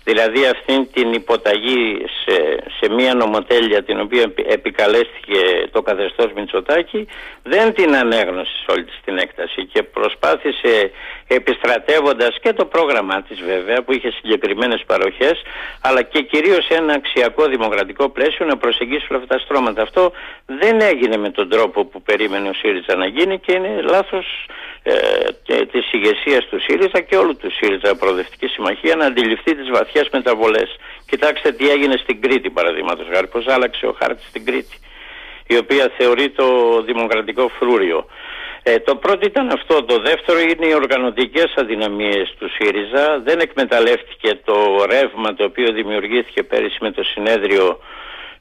Δηλαδή 0.05 0.47
αυτή 0.47 0.87
την 0.93 1.13
υποταγή 1.13 2.05
σε, 2.25 2.37
σε 2.79 2.93
μια 2.95 3.15
νομοτέλεια 3.15 3.83
την 3.83 4.01
οποία 4.01 4.33
επικαλέστηκε 4.47 5.69
το 5.71 5.83
καθεστώς 5.83 6.33
Μητσοτάκη 6.35 7.07
δεν 7.43 7.75
την 7.75 7.97
ανέγνωσε 7.97 8.53
σε 8.65 8.73
όλη 8.73 8.85
την 9.05 9.19
έκταση 9.19 9.67
και 9.73 9.83
προσπάθησε 9.83 10.91
επιστρατεύοντας 11.29 12.37
και 12.41 12.53
το 12.53 12.65
πρόγραμμά 12.65 13.23
της 13.23 13.41
βέβαια 13.41 13.83
που 13.83 13.93
είχε 13.93 14.11
συγκεκριμένες 14.11 14.83
παροχές 14.87 15.43
αλλά 15.81 16.03
και 16.03 16.23
κυρίως 16.23 16.69
ένα 16.69 16.93
αξιακό 16.93 17.47
δημοκρατικό 17.47 18.09
πλαίσιο 18.09 18.47
να 18.47 18.57
προσεγγίσει 18.57 19.07
όλα 19.11 19.21
αυτά 19.21 19.35
τα 19.37 19.41
στρώματα. 19.45 19.83
Αυτό 19.83 20.13
δεν 20.47 20.81
έγινε 20.81 21.17
με 21.17 21.31
τον 21.31 21.49
τρόπο 21.49 21.85
που 21.85 22.03
περίμενε 22.03 22.49
ο 22.49 22.53
ΣΥΡΙΖΑ 22.53 22.97
να 22.97 23.07
γίνει 23.07 23.39
και 23.39 23.53
είναι 23.53 23.81
λάθος 23.83 24.47
ε, 24.83 25.65
της 25.65 25.93
ηγεσίας 25.93 26.47
του 26.47 26.61
ΣΥΡΙΖΑ 26.61 27.01
και 27.01 27.17
όλου 27.17 27.37
του 27.37 27.51
ΣΥΡΙΖΑ 27.51 27.97
Προοδευτική 27.97 28.47
Συμμαχία 28.47 28.97
να 28.97 29.07
αντιληφθεί 29.07 29.55
τις 29.55 29.71
βαθιές 29.71 30.09
μεταβολές. 30.13 30.77
Κοιτάξτε 31.07 31.53
τι 31.53 31.71
έγινε 31.71 31.97
στην 31.97 32.21
Κρήτη 32.21 32.51
παραδείγματος 32.51 33.07
χάρη, 33.13 33.27
πώς 33.27 33.47
άλλαξε 33.47 33.87
ο 33.87 33.97
χάρτης 34.01 34.27
στην 34.29 34.45
Κρήτη 34.45 34.77
η 35.47 35.57
οποία 35.57 35.93
θεωρεί 35.97 36.31
το 36.31 36.47
δημοκρατικό 36.83 37.49
φρούριο. 37.59 38.07
Ε, 38.71 38.79
το 38.79 38.95
πρώτο 38.97 39.27
ήταν 39.27 39.51
αυτό. 39.51 39.85
Το 39.85 39.99
δεύτερο 39.99 40.39
είναι 40.39 40.67
οι 40.67 40.75
οργανωτικές 40.75 41.53
αδυναμίες 41.57 42.35
του 42.39 42.49
ΣΥΡΙΖΑ. 42.57 43.21
Δεν 43.25 43.39
εκμεταλλεύτηκε 43.41 44.31
το 44.45 44.57
ρεύμα 44.91 45.35
το 45.35 45.45
οποίο 45.45 45.73
δημιουργήθηκε 45.73 46.43
πέρυσι 46.43 46.79
με 46.81 46.91
το 46.91 47.03
συνέδριο 47.03 47.79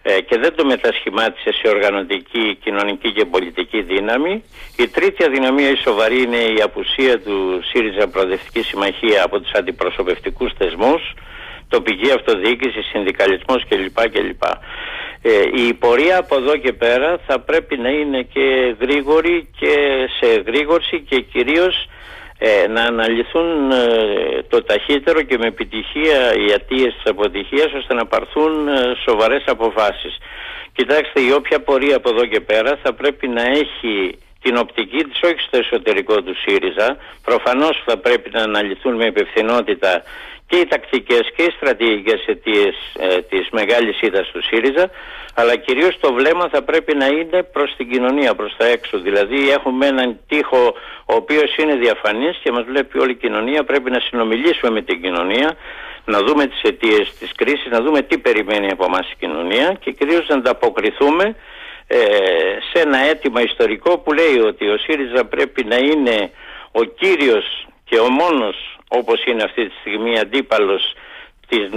ε, 0.01 0.22
και 0.22 0.38
δεν 0.38 0.55
το 0.55 0.65
μετασχημάτισε 0.65 1.51
σε 1.60 1.67
οργανωτική, 1.67 2.57
κοινωνική 2.63 3.12
και 3.12 3.25
πολιτική 3.25 3.81
δύναμη. 3.81 4.43
Η 4.77 4.88
τρίτη 4.88 5.24
αδυναμία 5.24 5.69
η 5.69 5.75
σοβαρή 5.75 6.22
είναι 6.22 6.41
η 6.57 6.62
απουσία 6.62 7.19
του 7.19 7.62
ΣΥΡΙΖΑ 7.69 8.07
Προοδευτική 8.07 8.62
Συμμαχία 8.62 9.24
από 9.24 9.39
τους 9.39 9.51
αντιπροσωπευτικούς 9.51 10.51
θεσμούς, 10.57 11.01
τοπική 11.69 12.12
αυτοδιοίκηση, 12.12 12.81
συνδικαλισμός 12.81 13.65
κλπ. 13.69 14.00
κλπ. 14.13 14.43
Ε, 15.21 15.41
η 15.67 15.74
πορεία 15.74 16.17
από 16.17 16.36
εδώ 16.36 16.57
και 16.57 16.74
πέρα 16.74 17.19
θα 17.27 17.39
πρέπει 17.39 17.77
να 17.77 17.89
είναι 17.89 18.21
και 18.21 18.75
γρήγορη 18.79 19.50
και 19.59 19.74
σε 20.19 20.43
γρήγορση 20.45 21.01
και 21.09 21.19
κυρίως 21.19 21.88
ε, 22.39 22.67
να 22.67 22.81
αναλυθούν 22.81 23.71
ε, 23.71 24.43
το 24.50 24.63
ταχύτερο 24.63 25.21
και 25.21 25.38
με 25.38 25.47
επιτυχία 25.47 26.33
οι 26.36 26.51
αιτίες 26.51 26.93
της 26.93 27.12
αποτυχίας 27.12 27.74
ώστε 27.74 27.93
να 27.93 28.05
πάρθουν 28.05 28.67
ε, 28.67 28.95
σοβαρές 29.05 29.43
αποφάσεις. 29.45 30.17
Κοιτάξτε, 30.74 31.21
η 31.21 31.31
όποια 31.31 31.59
πορεία 31.59 31.95
από 31.95 32.09
εδώ 32.09 32.25
και 32.25 32.39
πέρα 32.39 32.79
θα 32.83 32.93
πρέπει 32.93 33.27
να 33.27 33.41
έχει 33.41 34.17
την 34.41 34.57
οπτική 34.57 35.03
της 35.03 35.19
όχι 35.24 35.39
στο 35.47 35.57
εσωτερικό 35.57 36.21
του 36.21 36.36
ΣΥΡΙΖΑ. 36.36 36.97
Προφανώς 37.24 37.83
θα 37.86 37.97
πρέπει 37.97 38.29
να 38.33 38.41
αναλυθούν 38.41 38.95
με 38.95 39.05
υπευθυνότητα 39.05 40.03
και 40.47 40.57
οι 40.57 40.65
τακτικές 40.65 41.31
και 41.35 41.43
οι 41.43 41.51
στρατηγικές 41.55 42.25
αιτίες 42.25 42.75
ε, 42.99 43.21
της 43.21 43.49
μεγάλης 43.51 44.01
ήττας 44.01 44.27
του 44.31 44.43
ΣΥΡΙΖΑ 44.43 44.89
αλλά 45.39 45.55
κυρίως 45.55 45.99
το 45.99 46.13
βλέμμα 46.13 46.49
θα 46.49 46.61
πρέπει 46.63 46.95
να 46.95 47.05
είναι 47.05 47.43
προς 47.43 47.75
την 47.77 47.89
κοινωνία, 47.91 48.35
προς 48.35 48.55
τα 48.57 48.65
έξω. 48.65 48.99
Δηλαδή 48.99 49.49
έχουμε 49.49 49.85
έναν 49.85 50.19
τείχο 50.27 50.75
ο 51.05 51.13
οποίος 51.13 51.55
είναι 51.57 51.75
διαφανής 51.75 52.37
και 52.43 52.51
μας 52.51 52.63
βλέπει 52.63 52.99
όλη 52.99 53.11
η 53.11 53.15
κοινωνία, 53.15 53.63
πρέπει 53.63 53.91
να 53.91 53.99
συνομιλήσουμε 53.99 54.71
με 54.71 54.81
την 54.81 55.01
κοινωνία, 55.01 55.57
να 56.05 56.19
δούμε 56.19 56.45
τις 56.47 56.61
αιτίες 56.61 57.13
της 57.19 57.31
κρίσης, 57.35 57.69
να 57.69 57.81
δούμε 57.81 58.01
τι 58.01 58.17
περιμένει 58.17 58.71
από 58.71 58.85
εμάς 58.85 59.11
η 59.11 59.15
κοινωνία 59.19 59.77
και 59.79 59.91
κυρίως 59.91 60.27
να 60.27 60.35
ανταποκριθούμε 60.35 61.35
ε, 61.87 61.97
σε 62.71 62.81
ένα 62.81 62.97
αίτημα 62.97 63.41
ιστορικό 63.41 63.97
που 63.97 64.13
λέει 64.13 64.39
ότι 64.39 64.67
ο 64.67 64.77
ΣΥΡΙΖΑ 64.77 65.25
πρέπει 65.25 65.63
να 65.63 65.75
είναι 65.75 66.31
ο 66.71 66.83
κύριος 66.83 67.67
και 67.83 67.99
ο 67.99 68.09
μόνος 68.09 68.76
όπως 68.88 69.25
είναι 69.25 69.44
αυτή 69.44 69.67
τη 69.67 69.74
στιγμή 69.79 70.20
αντίπαλος 70.20 70.94
της 71.48 71.70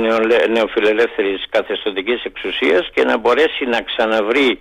νεοφιλελεύθερης 0.49 1.45
καθεστωτικής 1.51 2.25
εξουσίας 2.25 2.91
και 2.95 3.05
να 3.05 3.19
μπορέσει 3.19 3.65
να 3.65 3.81
ξαναβρει 3.83 4.61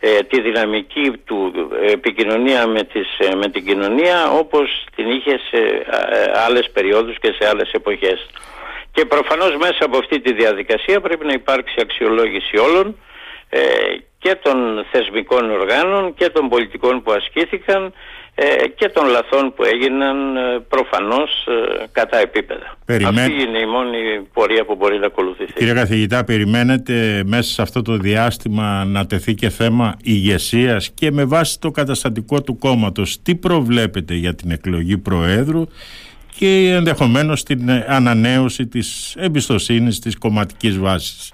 ε, 0.00 0.18
τη 0.18 0.40
δυναμική 0.40 1.12
του 1.24 1.68
επικοινωνία 1.86 2.66
με, 2.66 2.82
τις, 2.82 3.18
ε, 3.18 3.34
με 3.34 3.48
την 3.48 3.66
κοινωνία 3.66 4.30
όπως 4.30 4.84
την 4.96 5.10
είχε 5.10 5.38
σε 5.50 5.58
ε, 5.58 6.32
άλλες 6.46 6.70
περιόδους 6.72 7.18
και 7.18 7.34
σε 7.38 7.48
άλλες 7.48 7.70
εποχές. 7.72 8.26
Και 8.92 9.04
προφανώς 9.04 9.56
μέσα 9.56 9.84
από 9.84 9.98
αυτή 9.98 10.20
τη 10.20 10.34
διαδικασία 10.34 11.00
πρέπει 11.00 11.26
να 11.26 11.32
υπάρξει 11.32 11.74
αξιολόγηση 11.80 12.56
όλων 12.56 12.98
και 14.18 14.34
των 14.42 14.86
θεσμικών 14.92 15.50
οργάνων 15.50 16.14
και 16.14 16.28
των 16.28 16.48
πολιτικών 16.48 17.02
που 17.02 17.12
ασκήθηκαν 17.12 17.84
ε, 17.84 17.92
και 18.76 18.88
των 18.88 19.06
λαθών 19.06 19.54
που 19.54 19.64
έγιναν 19.64 20.36
ε, 20.36 20.40
προφανώς 20.68 21.46
ε, 21.46 21.84
κατά 21.92 22.18
επίπεδα. 22.18 22.76
Αυτή 22.86 23.32
είναι 23.32 23.58
η 23.58 23.66
μόνη 23.66 23.98
πορεία 24.32 24.64
που 24.64 24.74
μπορεί 24.74 24.98
να 24.98 25.06
ακολουθηθεί. 25.06 25.52
Κύριε 25.52 25.74
καθηγητά, 25.74 26.24
περιμένετε 26.24 27.22
μέσα 27.26 27.52
σε 27.52 27.62
αυτό 27.62 27.82
το 27.82 27.96
διάστημα 27.96 28.84
να 28.84 29.06
τεθεί 29.06 29.34
και 29.34 29.48
θέμα 29.48 29.96
ηγεσίας 30.02 30.90
και 30.90 31.10
με 31.10 31.24
βάση 31.24 31.60
το 31.60 31.70
καταστατικό 31.70 32.42
του 32.42 32.58
κόμματος 32.58 33.22
τι 33.22 33.34
προβλέπετε 33.34 34.14
για 34.14 34.34
την 34.34 34.50
εκλογή 34.50 34.98
Προέδρου 34.98 35.66
και 36.36 36.72
ενδεχομένως 36.76 37.42
την 37.42 37.70
ανανέωση 37.86 38.66
της 38.66 39.14
εμπιστοσύνης 39.18 39.98
της 39.98 40.18
κομματικής 40.18 40.78
βάσης; 40.78 41.32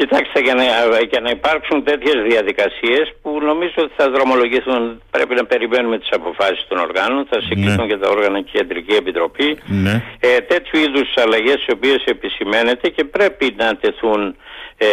Κοιτάξτε, 0.00 0.40
για 0.40 0.54
να, 0.54 0.64
για 1.10 1.20
να 1.20 1.30
υπάρξουν 1.30 1.84
τέτοιες 1.84 2.16
διαδικασίες 2.28 3.12
που 3.22 3.30
νομίζω 3.40 3.74
ότι 3.76 3.92
θα 3.96 4.10
δρομολογηθούν, 4.10 5.02
πρέπει 5.10 5.34
να 5.34 5.44
περιμένουμε 5.44 5.98
τις 5.98 6.08
αποφάσεις 6.10 6.66
των 6.68 6.78
οργάνων, 6.78 7.26
θα 7.30 7.40
συγκληθούν 7.40 7.86
ναι. 7.86 7.92
και 7.92 7.96
τα 7.96 8.08
όργανα 8.10 8.40
και 8.40 8.50
η 8.52 8.58
Κεντρική 8.58 8.94
Επιτροπή. 8.94 9.58
Ναι. 9.66 10.02
Ε, 10.20 10.40
τέτοιου 10.40 10.78
είδους 10.80 11.08
αλλαγές 11.16 11.64
οι 11.66 11.72
οποίες 11.72 12.04
επισημαίνεται 12.04 12.88
και 12.88 13.04
πρέπει 13.04 13.54
να 13.58 13.76
τεθούν 13.76 14.36
ε, 14.76 14.86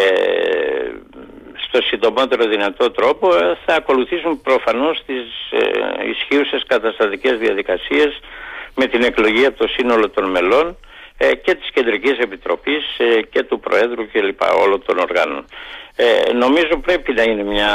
στο 1.67 1.81
συντομότερο 1.81 2.45
δυνατό 2.45 2.91
τρόπο, 2.91 3.35
ε, 3.35 3.57
θα 3.65 3.75
ακολουθήσουν 3.75 4.41
προφανώς 4.41 5.03
τις 5.05 5.25
ε, 5.51 6.09
ισχύουσες 6.09 6.63
καταστατικές 6.67 7.37
διαδικασίες 7.37 8.19
με 8.75 8.85
την 8.85 9.03
εκλογή 9.03 9.45
από 9.45 9.57
το 9.57 9.67
σύνολο 9.67 10.09
των 10.09 10.29
μελών 10.29 10.67
ε, 10.69 10.77
και 11.17 11.55
της 11.55 11.69
Κεντρικής 11.73 12.17
Επιτροπής 12.17 12.97
ε, 12.97 13.21
και 13.21 13.43
του 13.43 13.59
Προέδρου 13.59 14.11
και 14.11 14.21
λοιπά 14.21 14.51
όλων 14.51 14.83
των 14.85 14.97
οργάνων. 14.97 15.45
Ε, 15.99 16.33
νομίζω 16.33 16.77
πρέπει 16.85 17.13
να 17.13 17.23
είναι 17.23 17.43
μια 17.43 17.71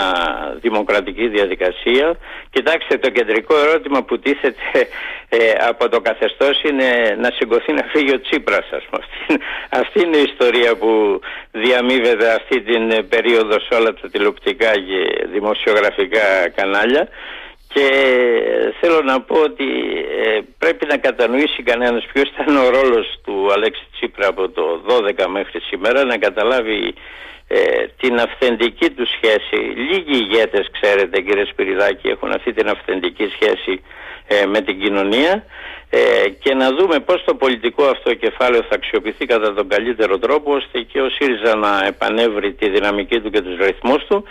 δημοκρατική 0.61 1.28
διαδικασία. 1.28 2.16
Κοιτάξτε, 2.50 2.99
το 2.99 3.11
κεντρικό 3.11 3.56
ερώτημα 3.58 4.02
που 4.02 4.18
τίθεται 4.18 4.88
ε, 5.28 5.50
από 5.68 5.88
το 5.88 6.00
καθεστώς 6.00 6.62
είναι 6.62 7.16
να 7.18 7.30
σηκωθεί 7.37 7.72
να 7.72 7.82
φύγει 7.92 8.12
ο 8.12 8.20
Τσίπρας. 8.20 8.66
Ας 8.70 8.84
πούμε. 8.90 9.02
Αυτή, 9.02 9.44
αυτή 9.80 10.02
είναι 10.02 10.16
η 10.16 10.26
ιστορία 10.32 10.76
που 10.76 11.20
διαμείβεται 11.52 12.32
αυτή 12.32 12.61
την 12.61 13.08
περίοδο 13.08 13.61
σε 13.61 13.75
όλα 13.78 13.94
τα 13.94 14.08
τηλεοπτικά 14.11 14.72
και 14.72 15.26
δημοσιογραφικά 15.32 16.49
κανάλια 16.54 17.08
και 17.72 17.86
θέλω 18.80 19.02
να 19.02 19.20
πω 19.20 19.40
ότι 19.40 19.68
ε, 20.22 20.40
πρέπει 20.58 20.86
να 20.86 20.96
κατανοήσει 20.96 21.62
κανένας 21.62 22.04
ποιος 22.12 22.28
ήταν 22.28 22.56
ο 22.56 22.68
ρόλος 22.68 23.06
του 23.24 23.52
Αλέξη 23.52 23.86
Τσίπρα 23.92 24.28
από 24.28 24.48
το 24.48 24.80
12 24.86 25.26
μέχρι 25.28 25.60
σήμερα 25.60 26.04
να 26.04 26.16
καταλάβει 26.16 26.94
ε, 27.48 27.58
την 28.00 28.20
αυθεντική 28.20 28.90
του 28.90 29.06
σχέση. 29.06 29.56
Λίγοι 29.56 30.16
ηγέτες 30.22 30.70
ξέρετε 30.72 31.20
κύριε 31.20 31.44
Σπυριδάκη 31.44 32.08
έχουν 32.08 32.30
αυτή 32.32 32.52
την 32.52 32.68
αυθεντική 32.68 33.30
σχέση 33.34 33.82
ε, 34.26 34.46
με 34.46 34.60
την 34.60 34.80
κοινωνία 34.80 35.44
και 36.38 36.54
να 36.54 36.68
δούμε 36.70 36.98
πώς 37.00 37.24
το 37.24 37.34
πολιτικό 37.34 37.84
αυτό 37.84 38.14
κεφάλαιο 38.14 38.62
θα 38.62 38.74
αξιοποιηθεί 38.74 39.26
κατά 39.26 39.54
τον 39.54 39.68
καλύτερο 39.68 40.18
τρόπο 40.18 40.54
ώστε 40.54 40.80
και 40.80 41.00
ο 41.00 41.08
ΣΥΡΙΖΑ 41.10 41.56
να 41.56 41.86
επανέβρει 41.86 42.52
τη 42.52 42.68
δυναμική 42.68 43.20
του 43.20 43.30
και 43.30 43.40
τους 43.40 43.56
ρυθμούς 43.56 44.04
του 44.08 44.24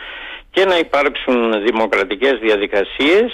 και 0.51 0.65
να 0.65 0.77
υπάρξουν 0.77 1.63
δημοκρατικές 1.65 2.39
διαδικασίες 2.39 3.31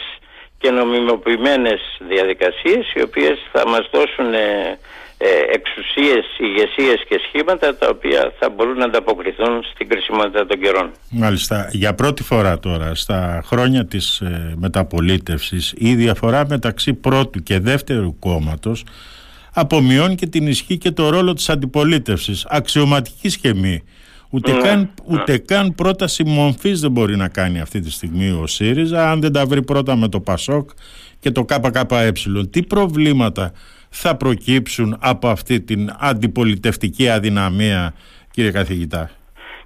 και 0.57 0.69
νομιμοποιημένες 0.69 1.81
διαδικασίες 2.09 2.93
οι 2.95 3.01
οποίες 3.01 3.37
θα 3.51 3.67
μας 3.67 3.89
δώσουν 3.91 4.33
ε, 4.33 4.79
ε, 5.17 5.27
εξουσίες, 5.53 6.25
ηγεσίες 6.37 7.03
και 7.09 7.21
σχήματα 7.27 7.75
τα 7.77 7.87
οποία 7.89 8.33
θα 8.39 8.49
μπορούν 8.49 8.77
να 8.77 8.85
ανταποκριθούν 8.85 9.63
στην 9.73 9.89
κρισιμότητα 9.89 10.45
των 10.45 10.59
καιρών. 10.59 10.91
Μάλιστα. 11.09 11.69
Για 11.71 11.93
πρώτη 11.93 12.23
φορά 12.23 12.59
τώρα 12.59 12.95
στα 12.95 13.41
χρόνια 13.45 13.85
της 13.85 14.19
ε, 14.19 14.53
μεταπολίτευσης 14.57 15.73
η 15.77 15.95
διαφορά 15.95 16.45
μεταξύ 16.49 16.93
πρώτου 16.93 17.43
και 17.43 17.59
δεύτερου 17.59 18.19
κόμματος 18.19 18.83
απομειώνει 19.53 20.15
και 20.15 20.27
την 20.27 20.47
ισχύ 20.47 20.77
και 20.77 20.91
το 20.91 21.09
ρόλο 21.09 21.33
της 21.33 21.49
αντιπολίτευσης. 21.49 22.45
Αξιωματική 22.49 23.29
σχεμή. 23.29 23.83
Ούτε, 24.29 24.51
ναι. 24.51 24.61
καν, 24.61 24.93
ούτε 25.05 25.37
καν 25.37 25.75
πρόταση 25.75 26.23
μομφής 26.23 26.79
δεν 26.79 26.91
μπορεί 26.91 27.15
να 27.15 27.27
κάνει 27.27 27.59
αυτή 27.59 27.79
τη 27.79 27.91
στιγμή 27.91 28.29
ο 28.41 28.47
ΣΥΡΙΖΑ 28.47 29.11
αν 29.11 29.21
δεν 29.21 29.31
τα 29.31 29.45
βρει 29.45 29.63
πρώτα 29.63 29.95
με 29.95 30.07
το 30.07 30.19
ΠΑΣΟΚ 30.19 30.69
και 31.19 31.31
το 31.31 31.45
ΚΚΕ. 31.45 32.11
Τι 32.51 32.63
προβλήματα 32.63 33.53
θα 33.89 34.15
προκύψουν 34.15 34.97
από 35.01 35.27
αυτή 35.27 35.61
την 35.61 35.89
αντιπολιτευτική 35.99 37.09
αδυναμία 37.09 37.93
κύριε 38.31 38.51
καθηγητά; 38.51 39.11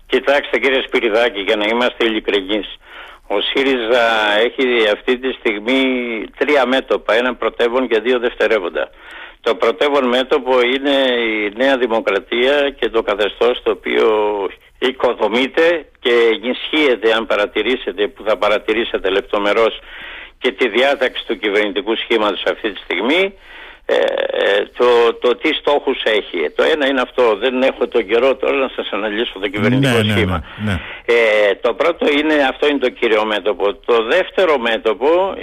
Κοιτάξτε 0.05 0.59
κύριε 0.59 0.81
Σπυριδάκη 0.87 1.39
για 1.39 1.55
να 1.55 1.65
είμαστε 1.65 2.05
ειλικρινείς 2.05 2.75
ο 3.35 3.41
ΣΥΡΙΖΑ 3.41 4.05
έχει 4.45 4.89
αυτή 4.93 5.17
τη 5.17 5.31
στιγμή 5.31 5.81
τρία 6.37 6.65
μέτωπα, 6.65 7.13
ένα 7.13 7.35
πρωτεύον 7.35 7.87
και 7.87 7.99
δύο 7.99 8.19
δευτερεύοντα. 8.19 8.89
Το 9.41 9.55
πρωτεύον 9.55 10.07
μέτωπο 10.07 10.61
είναι 10.61 10.95
η 11.21 11.53
Νέα 11.55 11.77
Δημοκρατία 11.77 12.69
και 12.69 12.89
το 12.89 13.01
καθεστώς 13.01 13.61
το 13.63 13.71
οποίο 13.71 14.07
οικοδομείται 14.79 15.85
και 15.99 16.13
ενισχύεται 16.33 17.13
αν 17.13 17.25
παρατηρήσετε 17.25 18.07
που 18.07 18.23
θα 18.27 18.37
παρατηρήσετε 18.37 19.09
λεπτομερώς 19.09 19.79
και 20.39 20.51
τη 20.51 20.69
διάταξη 20.69 21.25
του 21.27 21.37
κυβερνητικού 21.37 21.95
σχήματος 21.95 22.43
αυτή 22.51 22.71
τη 22.71 22.79
στιγμή 22.79 23.33
ε, 23.91 23.93
ε, 24.43 24.65
το, 24.77 25.13
το 25.13 25.35
τι 25.35 25.53
στόχους 25.53 26.03
έχει. 26.03 26.49
Το 26.55 26.63
ένα 26.63 26.87
είναι 26.87 27.01
αυτό, 27.01 27.35
δεν 27.35 27.61
έχω 27.61 27.87
τον 27.87 28.07
καιρό 28.07 28.35
τώρα 28.35 28.55
να 28.55 28.69
σας 28.75 28.89
αναλύσω 28.91 29.39
το 29.39 29.47
κυβερνητικό 29.47 29.97
ναι, 29.97 30.03
ναι 30.03 30.11
σχήμα. 30.11 30.43
Ναι, 30.63 30.71
ναι, 30.71 30.79
ε, 31.05 31.55
το 31.61 31.73
πρώτο 31.73 32.05
είναι, 32.17 32.33
αυτό 32.49 32.67
είναι 32.67 32.77
το 32.77 32.89
κύριο 32.89 33.25
μέτωπο. 33.25 33.73
Το 33.73 34.03
δεύτερο 34.03 34.57
μέτωπο 34.57 35.33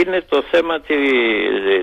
είναι 0.00 0.22
το 0.28 0.42
θέμα 0.50 0.80
τη, 0.80 0.96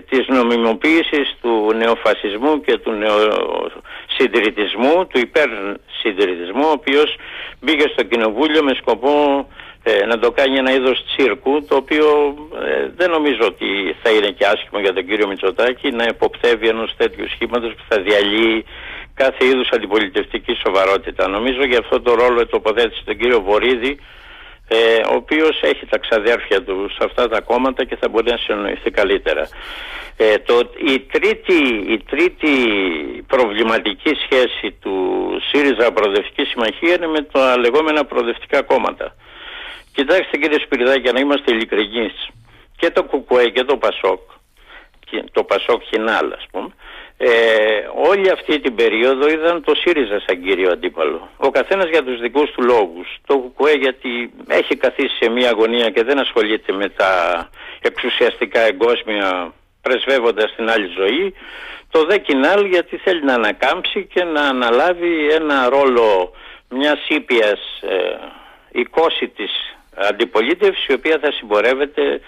της 0.10 0.28
νομιμοποίησης 0.28 1.36
του 1.42 1.74
νεοφασισμού 1.78 2.62
και 2.62 2.78
του 2.78 2.92
νεοσυντηρητισμού, 2.92 5.08
του 5.08 5.20
υπερσυντηρητισμού, 5.20 6.66
ο 6.68 6.72
οποίος 6.72 7.16
μπήκε 7.60 7.88
στο 7.94 8.04
κοινοβούλιο 8.04 8.64
με 8.64 8.74
σκοπό 8.74 9.48
ε, 9.84 10.06
να 10.06 10.20
το 10.20 10.32
κάνει 10.32 10.58
ένα 10.58 10.72
είδος 10.74 11.06
τσίρκου 11.06 11.66
το 11.68 11.76
οποίο 11.76 12.36
ε, 12.66 12.92
δεν 12.96 13.10
νομίζω 13.10 13.44
ότι 13.46 13.96
θα 14.04 14.10
είναι 14.10 14.30
και 14.30 14.46
άσχημο 14.46 14.80
για 14.80 14.94
τον 14.94 15.06
κύριο 15.06 15.28
Μητσοτάκη 15.28 15.92
να 15.92 16.04
υποπτεύει 16.04 16.68
ενός 16.68 16.94
τέτοιου 16.98 17.30
σχήματος 17.30 17.72
που 17.74 17.84
θα 17.90 18.02
διαλύει 18.02 18.66
κάθε 19.14 19.46
είδους 19.46 19.70
αντιπολιτευτική 19.70 20.54
σοβαρότητα. 20.66 21.28
Νομίζω 21.28 21.64
για 21.66 21.80
αυτό 21.80 22.02
το 22.02 22.14
ρόλο 22.14 22.48
τοποθέτησε 22.48 23.02
τον 23.06 23.18
κύριο 23.18 23.42
Βορύδη 23.42 24.00
ε, 24.68 24.78
ο 25.12 25.16
οποίος 25.16 25.62
έχει 25.62 25.86
τα 25.86 25.98
ξαδέρφια 25.98 26.64
του 26.64 26.90
σε 26.90 27.04
αυτά 27.06 27.30
τα 27.30 27.42
κόμματα 27.42 27.86
και 27.86 27.96
θα 27.96 28.10
μπορεί 28.10 28.32
να 28.32 28.38
συνοηθεί 28.38 28.92
καλύτερα. 28.92 29.48
Ε, 30.18 30.38
το, 30.38 30.60
η, 30.94 31.00
τρίτη, 31.00 31.60
η 31.88 32.04
τρίτη 32.10 32.54
προβληματική 33.28 34.12
σχέση 34.24 34.76
του 34.82 34.96
ΣΥΡΙΖΑ 35.48 35.92
Προοδευτικής 35.92 36.50
Συμμαχίας 36.50 36.96
είναι 36.96 37.08
με 37.08 37.22
τα 37.32 37.58
λεγόμενα 37.58 38.06
προοδευτικά 38.06 38.62
κόμματα. 38.62 39.16
Κοιτάξτε 39.94 40.38
κύριε 40.38 40.60
Σπυριδάκη, 40.60 41.00
για 41.00 41.12
να 41.12 41.20
είμαστε 41.20 41.54
ειλικρινείς, 41.54 42.28
και 42.78 42.90
το 42.90 43.04
ΚΚΕ 43.04 43.50
και 43.50 43.64
το 43.64 43.78
ΠΑΣΟΚ, 43.78 44.22
το 45.32 45.44
ΠΑΣΟΚ 45.44 45.82
Χινάλ 45.84 46.32
ας 46.32 46.46
πούμε, 46.52 46.70
ε, 47.18 47.30
όλη 48.10 48.30
αυτή 48.30 48.60
την 48.60 48.76
περίοδο 48.76 49.30
είδαν 49.30 49.64
το 49.64 49.76
ΣΥΡΙΖΑ 49.76 50.22
σαν 50.26 50.44
κύριο 50.44 50.72
αντίπαλο. 50.72 51.30
Ο 51.38 51.50
καθένας 51.50 51.90
για 51.90 52.04
τους 52.04 52.20
δικούς 52.20 52.52
του 52.52 52.64
λόγους. 52.64 53.08
Το 53.26 53.54
ΚΚΕ 53.58 53.72
γιατί 53.72 54.34
έχει 54.48 54.76
καθίσει 54.76 55.16
σε 55.20 55.30
μια 55.30 55.50
αγωνία 55.50 55.90
και 55.90 56.04
δεν 56.04 56.20
ασχολείται 56.20 56.74
με 56.74 56.90
τα 56.90 57.12
εξουσιαστικά 57.82 58.60
εγκόσμια 58.60 59.54
πρεσβεύοντας 59.82 60.56
την 60.56 60.70
άλλη 60.70 60.88
ζωή. 60.98 61.34
Το 61.92 62.06
ΔΕ 62.06 62.18
Κινάλ 62.18 62.66
γιατί 62.66 62.98
θέλει 62.98 63.24
να 63.24 63.34
ανακάμψει 63.34 64.06
και 64.14 64.24
να 64.24 64.42
αναλάβει 64.42 65.30
ένα 65.30 65.70
ρόλο 65.70 66.34
μιας 66.70 67.08
ήπιας 67.08 67.60
ε, 67.82 69.28
της 69.36 69.76
αντιπολίτευση 69.96 70.86
η 70.90 70.94
οποία 70.94 71.20
θα 71.22 71.32
συμπορεύεται 71.32 72.22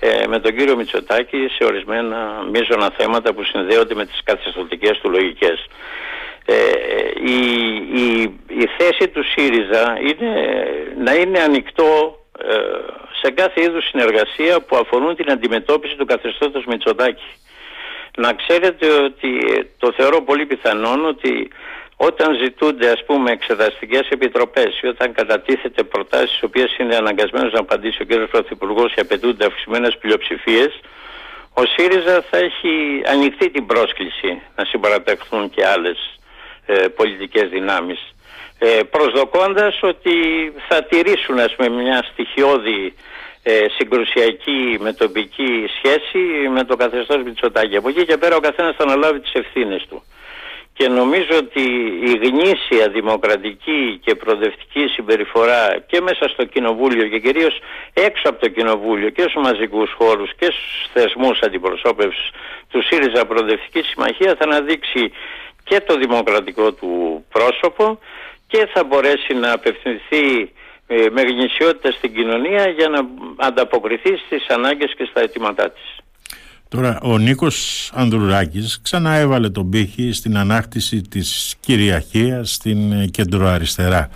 ε, 0.00 0.26
με 0.26 0.38
τον 0.40 0.56
κύριο 0.56 0.76
Μητσοτάκη 0.76 1.48
σε 1.56 1.64
ορισμένα 1.64 2.46
μείζωνα 2.50 2.90
θέματα 2.98 3.32
που 3.34 3.44
συνδέονται 3.44 3.94
με 3.94 4.06
τις 4.06 4.20
καθεστωτικές 4.24 4.98
του 4.98 5.10
λογικές. 5.10 5.66
Ε, 6.46 6.54
η, 7.24 7.40
η, 7.94 8.22
η 8.48 8.68
θέση 8.78 9.08
του 9.08 9.24
ΣΥΡΙΖΑ 9.24 9.98
είναι 10.00 10.32
να 10.98 11.14
είναι 11.14 11.38
ανοιχτό 11.40 12.18
ε, 12.38 12.54
σε 13.22 13.30
κάθε 13.30 13.62
είδους 13.62 13.88
συνεργασία 13.88 14.60
που 14.60 14.76
αφορούν 14.76 15.16
την 15.16 15.30
αντιμετώπιση 15.30 15.96
του 15.96 16.04
καθεστώτος 16.04 16.64
Μητσοτάκη. 16.64 17.30
Να 18.16 18.32
ξέρετε 18.32 18.86
ότι 18.92 19.30
το 19.78 19.92
θεωρώ 19.96 20.22
πολύ 20.22 20.46
πιθανόν 20.46 21.06
ότι 21.06 21.50
όταν 22.08 22.28
ζητούνται 22.42 22.88
ας 22.90 23.04
πούμε 23.04 23.30
εξεταστικές 23.30 24.08
επιτροπές 24.08 24.80
ή 24.82 24.86
όταν 24.86 25.12
κατατίθεται 25.12 25.82
προτάσεις 25.82 26.28
στις 26.28 26.42
οποίες 26.42 26.76
είναι 26.78 26.96
αναγκασμένος 26.96 27.52
να 27.52 27.60
απαντήσει 27.60 28.02
ο 28.02 28.06
κ. 28.06 28.28
Πρωθυπουργός 28.30 28.92
και 28.94 29.00
απαιτούνται 29.00 29.44
αυξημένες 29.46 29.98
πλειοψηφίες 29.98 30.80
ο 31.54 31.62
ΣΥΡΙΖΑ 31.64 32.24
θα 32.30 32.36
έχει 32.36 33.02
ανοιχτεί 33.06 33.50
την 33.50 33.66
πρόσκληση 33.66 34.42
να 34.56 34.64
συμπαρατεχθούν 34.64 35.50
και 35.50 35.66
άλλες 35.66 35.98
ε, 36.66 36.74
πολιτικές 36.74 37.48
δυνάμεις 37.48 38.14
ε, 38.58 38.80
προσδοκώντας 38.90 39.82
ότι 39.82 40.16
θα 40.68 40.84
τηρήσουν 40.84 41.38
ας 41.38 41.54
πούμε 41.54 41.68
μια 41.68 42.06
στοιχειώδη 42.12 42.94
ε, 43.42 43.66
συγκρουσιακή 43.76 44.76
με 44.80 44.92
τοπική 44.92 45.66
σχέση 45.76 46.48
με 46.54 46.64
το 46.64 46.76
καθεστώς 46.76 47.22
Μητσοτάκη. 47.22 47.76
Από 47.76 47.88
εκεί 47.88 48.04
και 48.04 48.16
πέρα 48.16 48.36
ο 48.36 48.40
καθένας 48.40 48.76
θα 48.76 48.82
αναλάβει 48.82 49.20
τις 49.20 49.32
ευθύνες 49.32 49.86
του 49.88 50.02
και 50.72 50.88
νομίζω 50.88 51.36
ότι 51.38 51.62
η 52.04 52.12
γνήσια 52.26 52.88
δημοκρατική 52.88 54.00
και 54.04 54.14
προοδευτική 54.14 54.86
συμπεριφορά 54.86 55.78
και 55.86 56.00
μέσα 56.00 56.28
στο 56.28 56.44
κοινοβούλιο 56.44 57.08
και 57.08 57.18
κυρίως 57.18 57.58
έξω 57.92 58.28
από 58.28 58.40
το 58.40 58.48
κοινοβούλιο 58.48 59.10
και 59.10 59.22
στους 59.22 59.42
μαζικούς 59.42 59.92
χώρους 59.98 60.30
και 60.38 60.44
στους 60.44 60.86
θεσμούς 60.92 61.40
αντιπροσώπευσης 61.40 62.30
του 62.70 62.82
ΣΥΡΙΖΑ 62.82 63.26
Προοδευτική 63.26 63.82
Συμμαχία 63.82 64.34
θα 64.38 64.44
αναδείξει 64.44 65.12
και 65.64 65.80
το 65.80 65.96
δημοκρατικό 65.96 66.72
του 66.72 67.24
πρόσωπο 67.32 67.98
και 68.46 68.68
θα 68.72 68.84
μπορέσει 68.84 69.34
να 69.34 69.52
απευθυνθεί 69.52 70.52
ε, 70.86 71.06
με 71.10 71.22
γνησιότητα 71.22 71.90
στην 71.92 72.14
κοινωνία 72.14 72.68
για 72.68 72.88
να 72.88 73.00
ανταποκριθεί 73.36 74.16
στις 74.16 74.46
ανάγκες 74.48 74.94
και 74.96 75.04
στα 75.10 75.20
αιτήματά 75.20 75.70
της. 75.70 76.01
Τώρα 76.72 76.98
ο 77.02 77.18
Νίκος 77.18 77.90
Ανδρουράκης 77.94 78.80
ξανά 78.82 79.14
έβαλε 79.14 79.48
τον 79.48 79.70
πύχη 79.70 80.12
στην 80.12 80.36
ανάκτηση 80.36 81.00
της 81.00 81.56
κυριαρχίας 81.60 82.52
στην 82.52 82.92
ε, 82.92 83.06
κεντροαριστερά. 83.06 84.08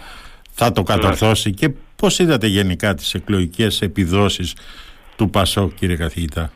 Θα 0.52 0.72
το 0.72 0.82
κατορθώσει 0.82 1.54
και 1.54 1.68
πώς 1.96 2.18
είδατε 2.18 2.46
γενικά 2.46 2.94
τις 2.94 3.14
εκλογικές 3.14 3.82
επιδόσεις 3.82 4.56
του 5.16 5.30
ΠΑΣΟΚ 5.30 5.74
κύριε 5.74 5.96
καθηγητά; 5.96 6.50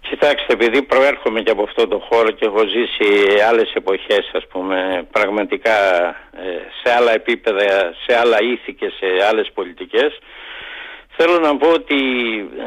Κοιτάξτε, 0.00 0.52
επειδή 0.52 0.82
προέρχομαι 0.82 1.40
και 1.40 1.50
από 1.50 1.62
αυτό 1.62 1.88
το 1.88 1.98
χώρο 2.08 2.30
και 2.30 2.44
έχω 2.44 2.62
ζήσει 2.66 3.08
άλλες 3.48 3.72
εποχές, 3.74 4.30
ας 4.32 4.46
πούμε, 4.46 5.06
πραγματικά 5.12 5.76
ε, 6.32 6.44
σε 6.82 6.94
άλλα 6.96 7.12
επίπεδα, 7.12 7.94
σε 8.06 8.16
άλλα 8.18 8.36
ήθη 8.42 8.72
και 8.72 8.92
σε 8.98 9.26
άλλες 9.30 9.50
πολιτικές, 9.54 10.18
Θέλω 11.18 11.38
να 11.38 11.56
πω 11.56 11.68
ότι 11.68 11.98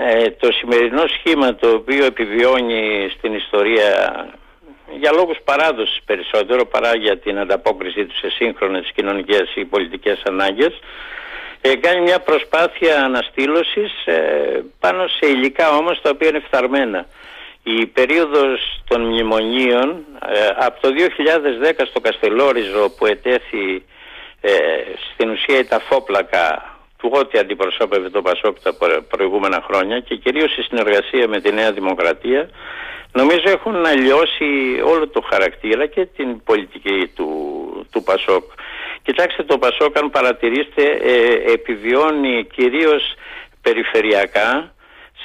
ε, 0.07 0.29
το 0.29 0.51
σημερινό 0.51 1.03
σχήμα 1.07 1.55
το 1.55 1.69
οποίο 1.69 2.05
επιβιώνει 2.05 3.09
στην 3.17 3.33
ιστορία 3.33 3.89
για 4.99 5.12
λόγους 5.12 5.38
παράδοσης 5.43 5.99
περισσότερο 6.05 6.65
παρά 6.65 6.95
για 6.95 7.17
την 7.17 7.39
ανταπόκριση 7.39 8.05
του 8.05 8.17
σε 8.17 8.29
σύγχρονες 8.29 8.91
κοινωνικές 8.95 9.55
ή 9.55 9.65
πολιτικές 9.65 10.21
ανάγκες 10.23 10.79
ε, 11.62 11.75
κάνει 11.75 12.01
μια 12.01 12.19
προσπάθεια 12.19 13.03
αναστήλωσης 13.03 14.05
ε, 14.05 14.63
πάνω 14.79 15.07
σε 15.07 15.25
υλικά 15.25 15.69
όμως 15.69 16.01
τα 16.01 16.09
οποία 16.09 16.27
είναι 16.27 16.43
φθαρμένα. 16.47 17.05
Η 17.63 17.85
περίοδος 17.85 18.81
των 18.88 19.01
μνημονίων 19.01 20.05
από 20.59 20.81
το 20.81 20.89
2010 20.89 21.71
στο 21.89 21.99
Καστελόριζο 21.99 22.89
που 22.97 23.05
ετέθη 23.05 23.83
στην 25.13 25.29
ουσία 25.29 25.59
η 25.59 25.65
ταφόπλακα 25.65 26.78
του 26.99 27.09
ό,τι 27.13 27.39
αντιπροσώπευε 27.39 28.09
το 28.09 28.21
Πασόκ 28.21 28.59
τα 28.59 28.75
προηγούμενα 29.09 29.63
χρόνια 29.67 29.99
και 29.99 30.15
κυρίως 30.15 30.57
η 30.57 30.62
συνεργασία 30.62 31.27
με 31.27 31.41
τη 31.41 31.51
Νέα 31.51 31.71
Δημοκρατία 31.71 32.49
νομίζω 33.12 33.49
έχουν 33.49 33.85
αλλοιώσει 33.85 34.81
όλο 34.85 35.07
το 35.07 35.21
χαρακτήρα 35.29 35.85
και 35.85 36.05
την 36.05 36.43
πολιτική 36.43 37.12
του, 37.15 37.29
του 37.91 38.03
Πασόκ. 38.03 38.43
Κοιτάξτε 39.01 39.43
το 39.43 39.57
Πασόκ 39.57 39.97
αν 39.97 40.09
παρατηρήσετε 40.09 40.83
ε, 41.01 41.51
επιβιώνει 41.51 42.47
κυρίως 42.55 43.13
περιφερειακά 43.62 44.73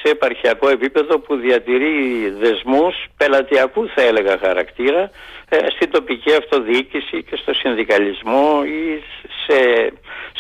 σε 0.05 0.11
επαρχιακό 0.11 0.69
επίπεδο 0.69 1.19
που 1.19 1.37
διατηρεί 1.37 2.29
δεσμούς 2.41 2.95
πελατειακού 3.17 3.89
θα 3.95 4.03
έλεγα 4.03 4.39
χαρακτήρα 4.39 5.11
ε, 5.49 5.57
στην 5.75 5.91
τοπική 5.91 6.35
αυτοδιοίκηση 6.35 7.23
και 7.23 7.37
στο 7.37 7.55
συνδικαλισμό 7.55 8.63
ή 8.67 9.03
σε 9.47 9.59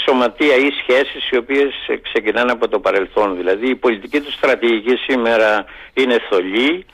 σωματεία 0.04 0.56
ή 0.56 0.70
σχέσεις 0.70 1.30
οι 1.30 1.36
οποίες 1.36 1.72
ξεκινάνε 2.02 2.52
από 2.52 2.68
το 2.68 2.80
παρελθόν. 2.80 3.36
Δηλαδή 3.36 3.68
η 3.68 3.74
πολιτική 3.74 4.20
του 4.20 4.32
στρατηγική 4.32 4.96
σήμερα 4.96 5.64
είναι 5.94 6.18
θολή, 6.30 6.86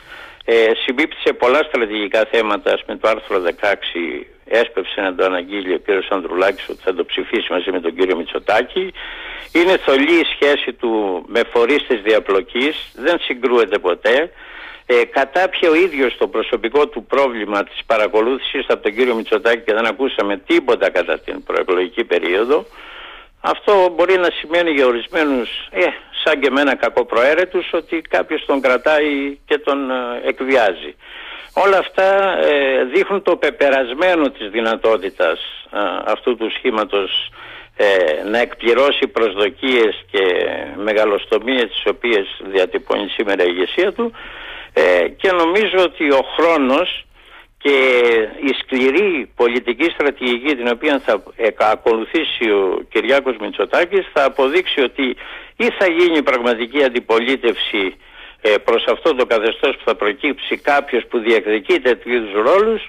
ε, 0.45 0.71
συμπίπτει 0.85 1.33
πολλά 1.33 1.63
στρατηγικά 1.69 2.27
θέματα 2.31 2.79
με 2.87 2.97
το 2.97 3.09
άρθρο 3.09 3.41
16 3.41 4.27
έσπευσε 4.51 5.01
να 5.01 5.15
το 5.15 5.25
αναγγείλει 5.25 5.75
ο 5.75 5.79
κύριος 5.79 6.09
Ανδρουλάκης 6.11 6.69
ότι 6.69 6.81
θα 6.83 6.95
το 6.95 7.05
ψηφίσει 7.05 7.53
μαζί 7.53 7.71
με 7.71 7.81
τον 7.81 7.95
κύριο 7.95 8.17
Μητσοτάκη. 8.17 8.93
Είναι 9.53 9.77
θολή 9.77 10.15
η 10.21 10.27
σχέση 10.35 10.73
του 10.73 11.23
με 11.27 11.41
φορείς 11.53 11.87
της 11.87 12.01
διαπλοκής 12.03 12.93
δεν 12.95 13.19
συγκρούεται 13.21 13.79
ποτέ. 13.79 14.31
Ε, 14.87 15.05
κατάπιε 15.05 15.69
ο 15.69 15.75
ίδιος 15.75 16.17
το 16.17 16.29
προσωπικό 16.29 16.89
του 16.89 17.05
πρόβλημα 17.05 17.65
της 17.65 17.81
παρακολούθησης 17.87 18.65
από 18.69 18.83
τον 18.83 18.95
κύριο 18.95 19.15
Μητσοτάκη 19.15 19.63
και 19.65 19.75
δεν 19.75 19.87
ακούσαμε 19.87 20.37
τίποτα 20.37 20.91
κατά 20.91 21.19
την 21.19 21.43
προεκλογική 21.43 22.05
περίοδο. 22.05 22.67
Αυτό 23.41 23.93
μπορεί 23.97 24.17
να 24.19 24.31
σημαίνει 24.31 24.71
για 24.71 24.87
ορισμένους, 24.87 25.69
ε, 25.71 25.87
σαν 26.25 26.41
και 26.41 26.47
εμένα 26.47 26.75
κακοπροαίρετους, 26.75 27.73
ότι 27.73 28.03
κάποιος 28.09 28.45
τον 28.47 28.61
κρατάει 28.61 29.39
και 29.47 29.59
τον 29.59 29.91
ε, 29.91 29.95
εκβιάζει. 30.25 30.95
Όλα 31.53 31.79
αυτά 31.79 32.39
ε, 32.39 32.85
δείχνουν 32.85 33.23
το 33.23 33.37
πεπερασμένο 33.37 34.31
της 34.31 34.51
δυνατότητας 34.51 35.39
ε, 35.73 35.79
αυτού 36.05 36.37
του 36.37 36.51
σχήματος 36.57 37.31
να 38.31 38.39
εκπληρώσει 38.39 39.07
προσδοκίες 39.07 40.05
και 40.11 40.23
μεγαλοστομίες 40.77 41.63
τις 41.63 41.83
οποίες 41.87 42.27
διατυπώνει 42.53 43.09
σήμερα 43.09 43.45
η 43.45 43.47
ηγεσία 43.51 43.93
του 43.93 44.13
και 45.17 45.33
νομίζω 45.33 45.79
ότι 45.79 46.11
ο 46.13 46.25
χρόνος 46.37 47.05
και 47.63 47.77
η 48.41 48.53
σκληρή 48.61 49.31
πολιτική 49.37 49.91
στρατηγική 49.91 50.57
την 50.57 50.69
οποία 50.69 51.03
θα 51.05 51.23
ακολουθήσει 51.71 52.51
ο 52.51 52.87
Κυριάκος 52.93 53.37
Μητσοτάκης 53.41 54.07
θα 54.13 54.25
αποδείξει 54.25 54.81
ότι 54.81 55.17
ή 55.57 55.67
θα 55.79 55.87
γίνει 55.87 56.23
πραγματική 56.23 56.85
αντιπολίτευση 56.85 57.97
ε, 58.41 58.55
προς 58.65 58.85
αυτό 58.95 59.15
το 59.15 59.27
καθεστώς 59.27 59.77
που 59.77 59.83
θα 59.85 59.95
προκύψει 59.95 60.57
κάποιος 60.57 61.03
που 61.09 61.19
διεκδικεί 61.19 61.81
τέτοιους 61.81 62.33
ρόλους 62.33 62.83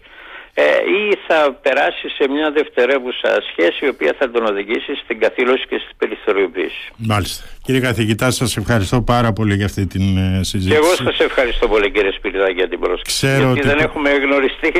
ε, 0.53 0.63
ή 1.01 1.17
θα 1.27 1.59
περάσει 1.61 2.07
σε 2.17 2.29
μια 2.29 2.51
δευτερεύουσα 2.51 3.29
σχέση 3.51 3.85
η 3.85 3.87
οποία 3.87 4.15
θα 4.19 4.31
τον 4.31 4.45
οδηγήσει 4.45 4.95
στην 5.03 5.19
καθήλωση 5.19 5.63
και 5.69 5.77
στην 5.83 5.97
περιθωριοποίηση. 5.97 6.83
Μάλιστα. 6.97 7.43
Κύριε 7.63 7.81
καθηγητά, 7.81 8.31
σας 8.31 8.57
ευχαριστώ 8.57 9.01
πάρα 9.01 9.33
πολύ 9.33 9.55
για 9.55 9.65
αυτή 9.65 9.87
την 9.87 10.17
ε, 10.17 10.43
συζήτηση. 10.43 10.69
Και 10.69 10.75
εγώ 10.75 10.95
σας 10.95 11.19
ευχαριστώ 11.19 11.67
πολύ 11.67 11.91
κύριε 11.91 12.11
Σπυριδάκη 12.11 12.53
για 12.53 12.69
την 12.69 12.79
πρόσκληση. 12.79 13.25
Ξέρω 13.25 13.53
γιατί 13.53 13.67
δεν 13.67 13.79
έχουμε 13.79 14.09
γνωριστεί 14.09 14.71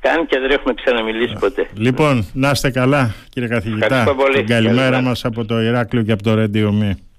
καν 0.00 0.26
και 0.26 0.38
δεν 0.38 0.50
έχουμε 0.50 0.74
ξαναμιλήσει 0.74 1.34
ποτέ. 1.40 1.68
Λοιπόν, 1.74 2.26
να 2.32 2.50
είστε 2.50 2.70
καλά 2.70 3.14
κύριε 3.28 3.48
καθηγητά. 3.48 3.86
Ευχαριστώ 3.86 4.14
πολύ. 4.14 4.42
καλημέρα 4.42 5.00
μας 5.00 5.24
από 5.24 5.44
το 5.44 5.60
Ηράκλειο 5.60 6.02
και 6.02 6.12
από 6.12 6.22
το 6.22 6.32
Radio 6.42 6.68
Me. 6.82 7.09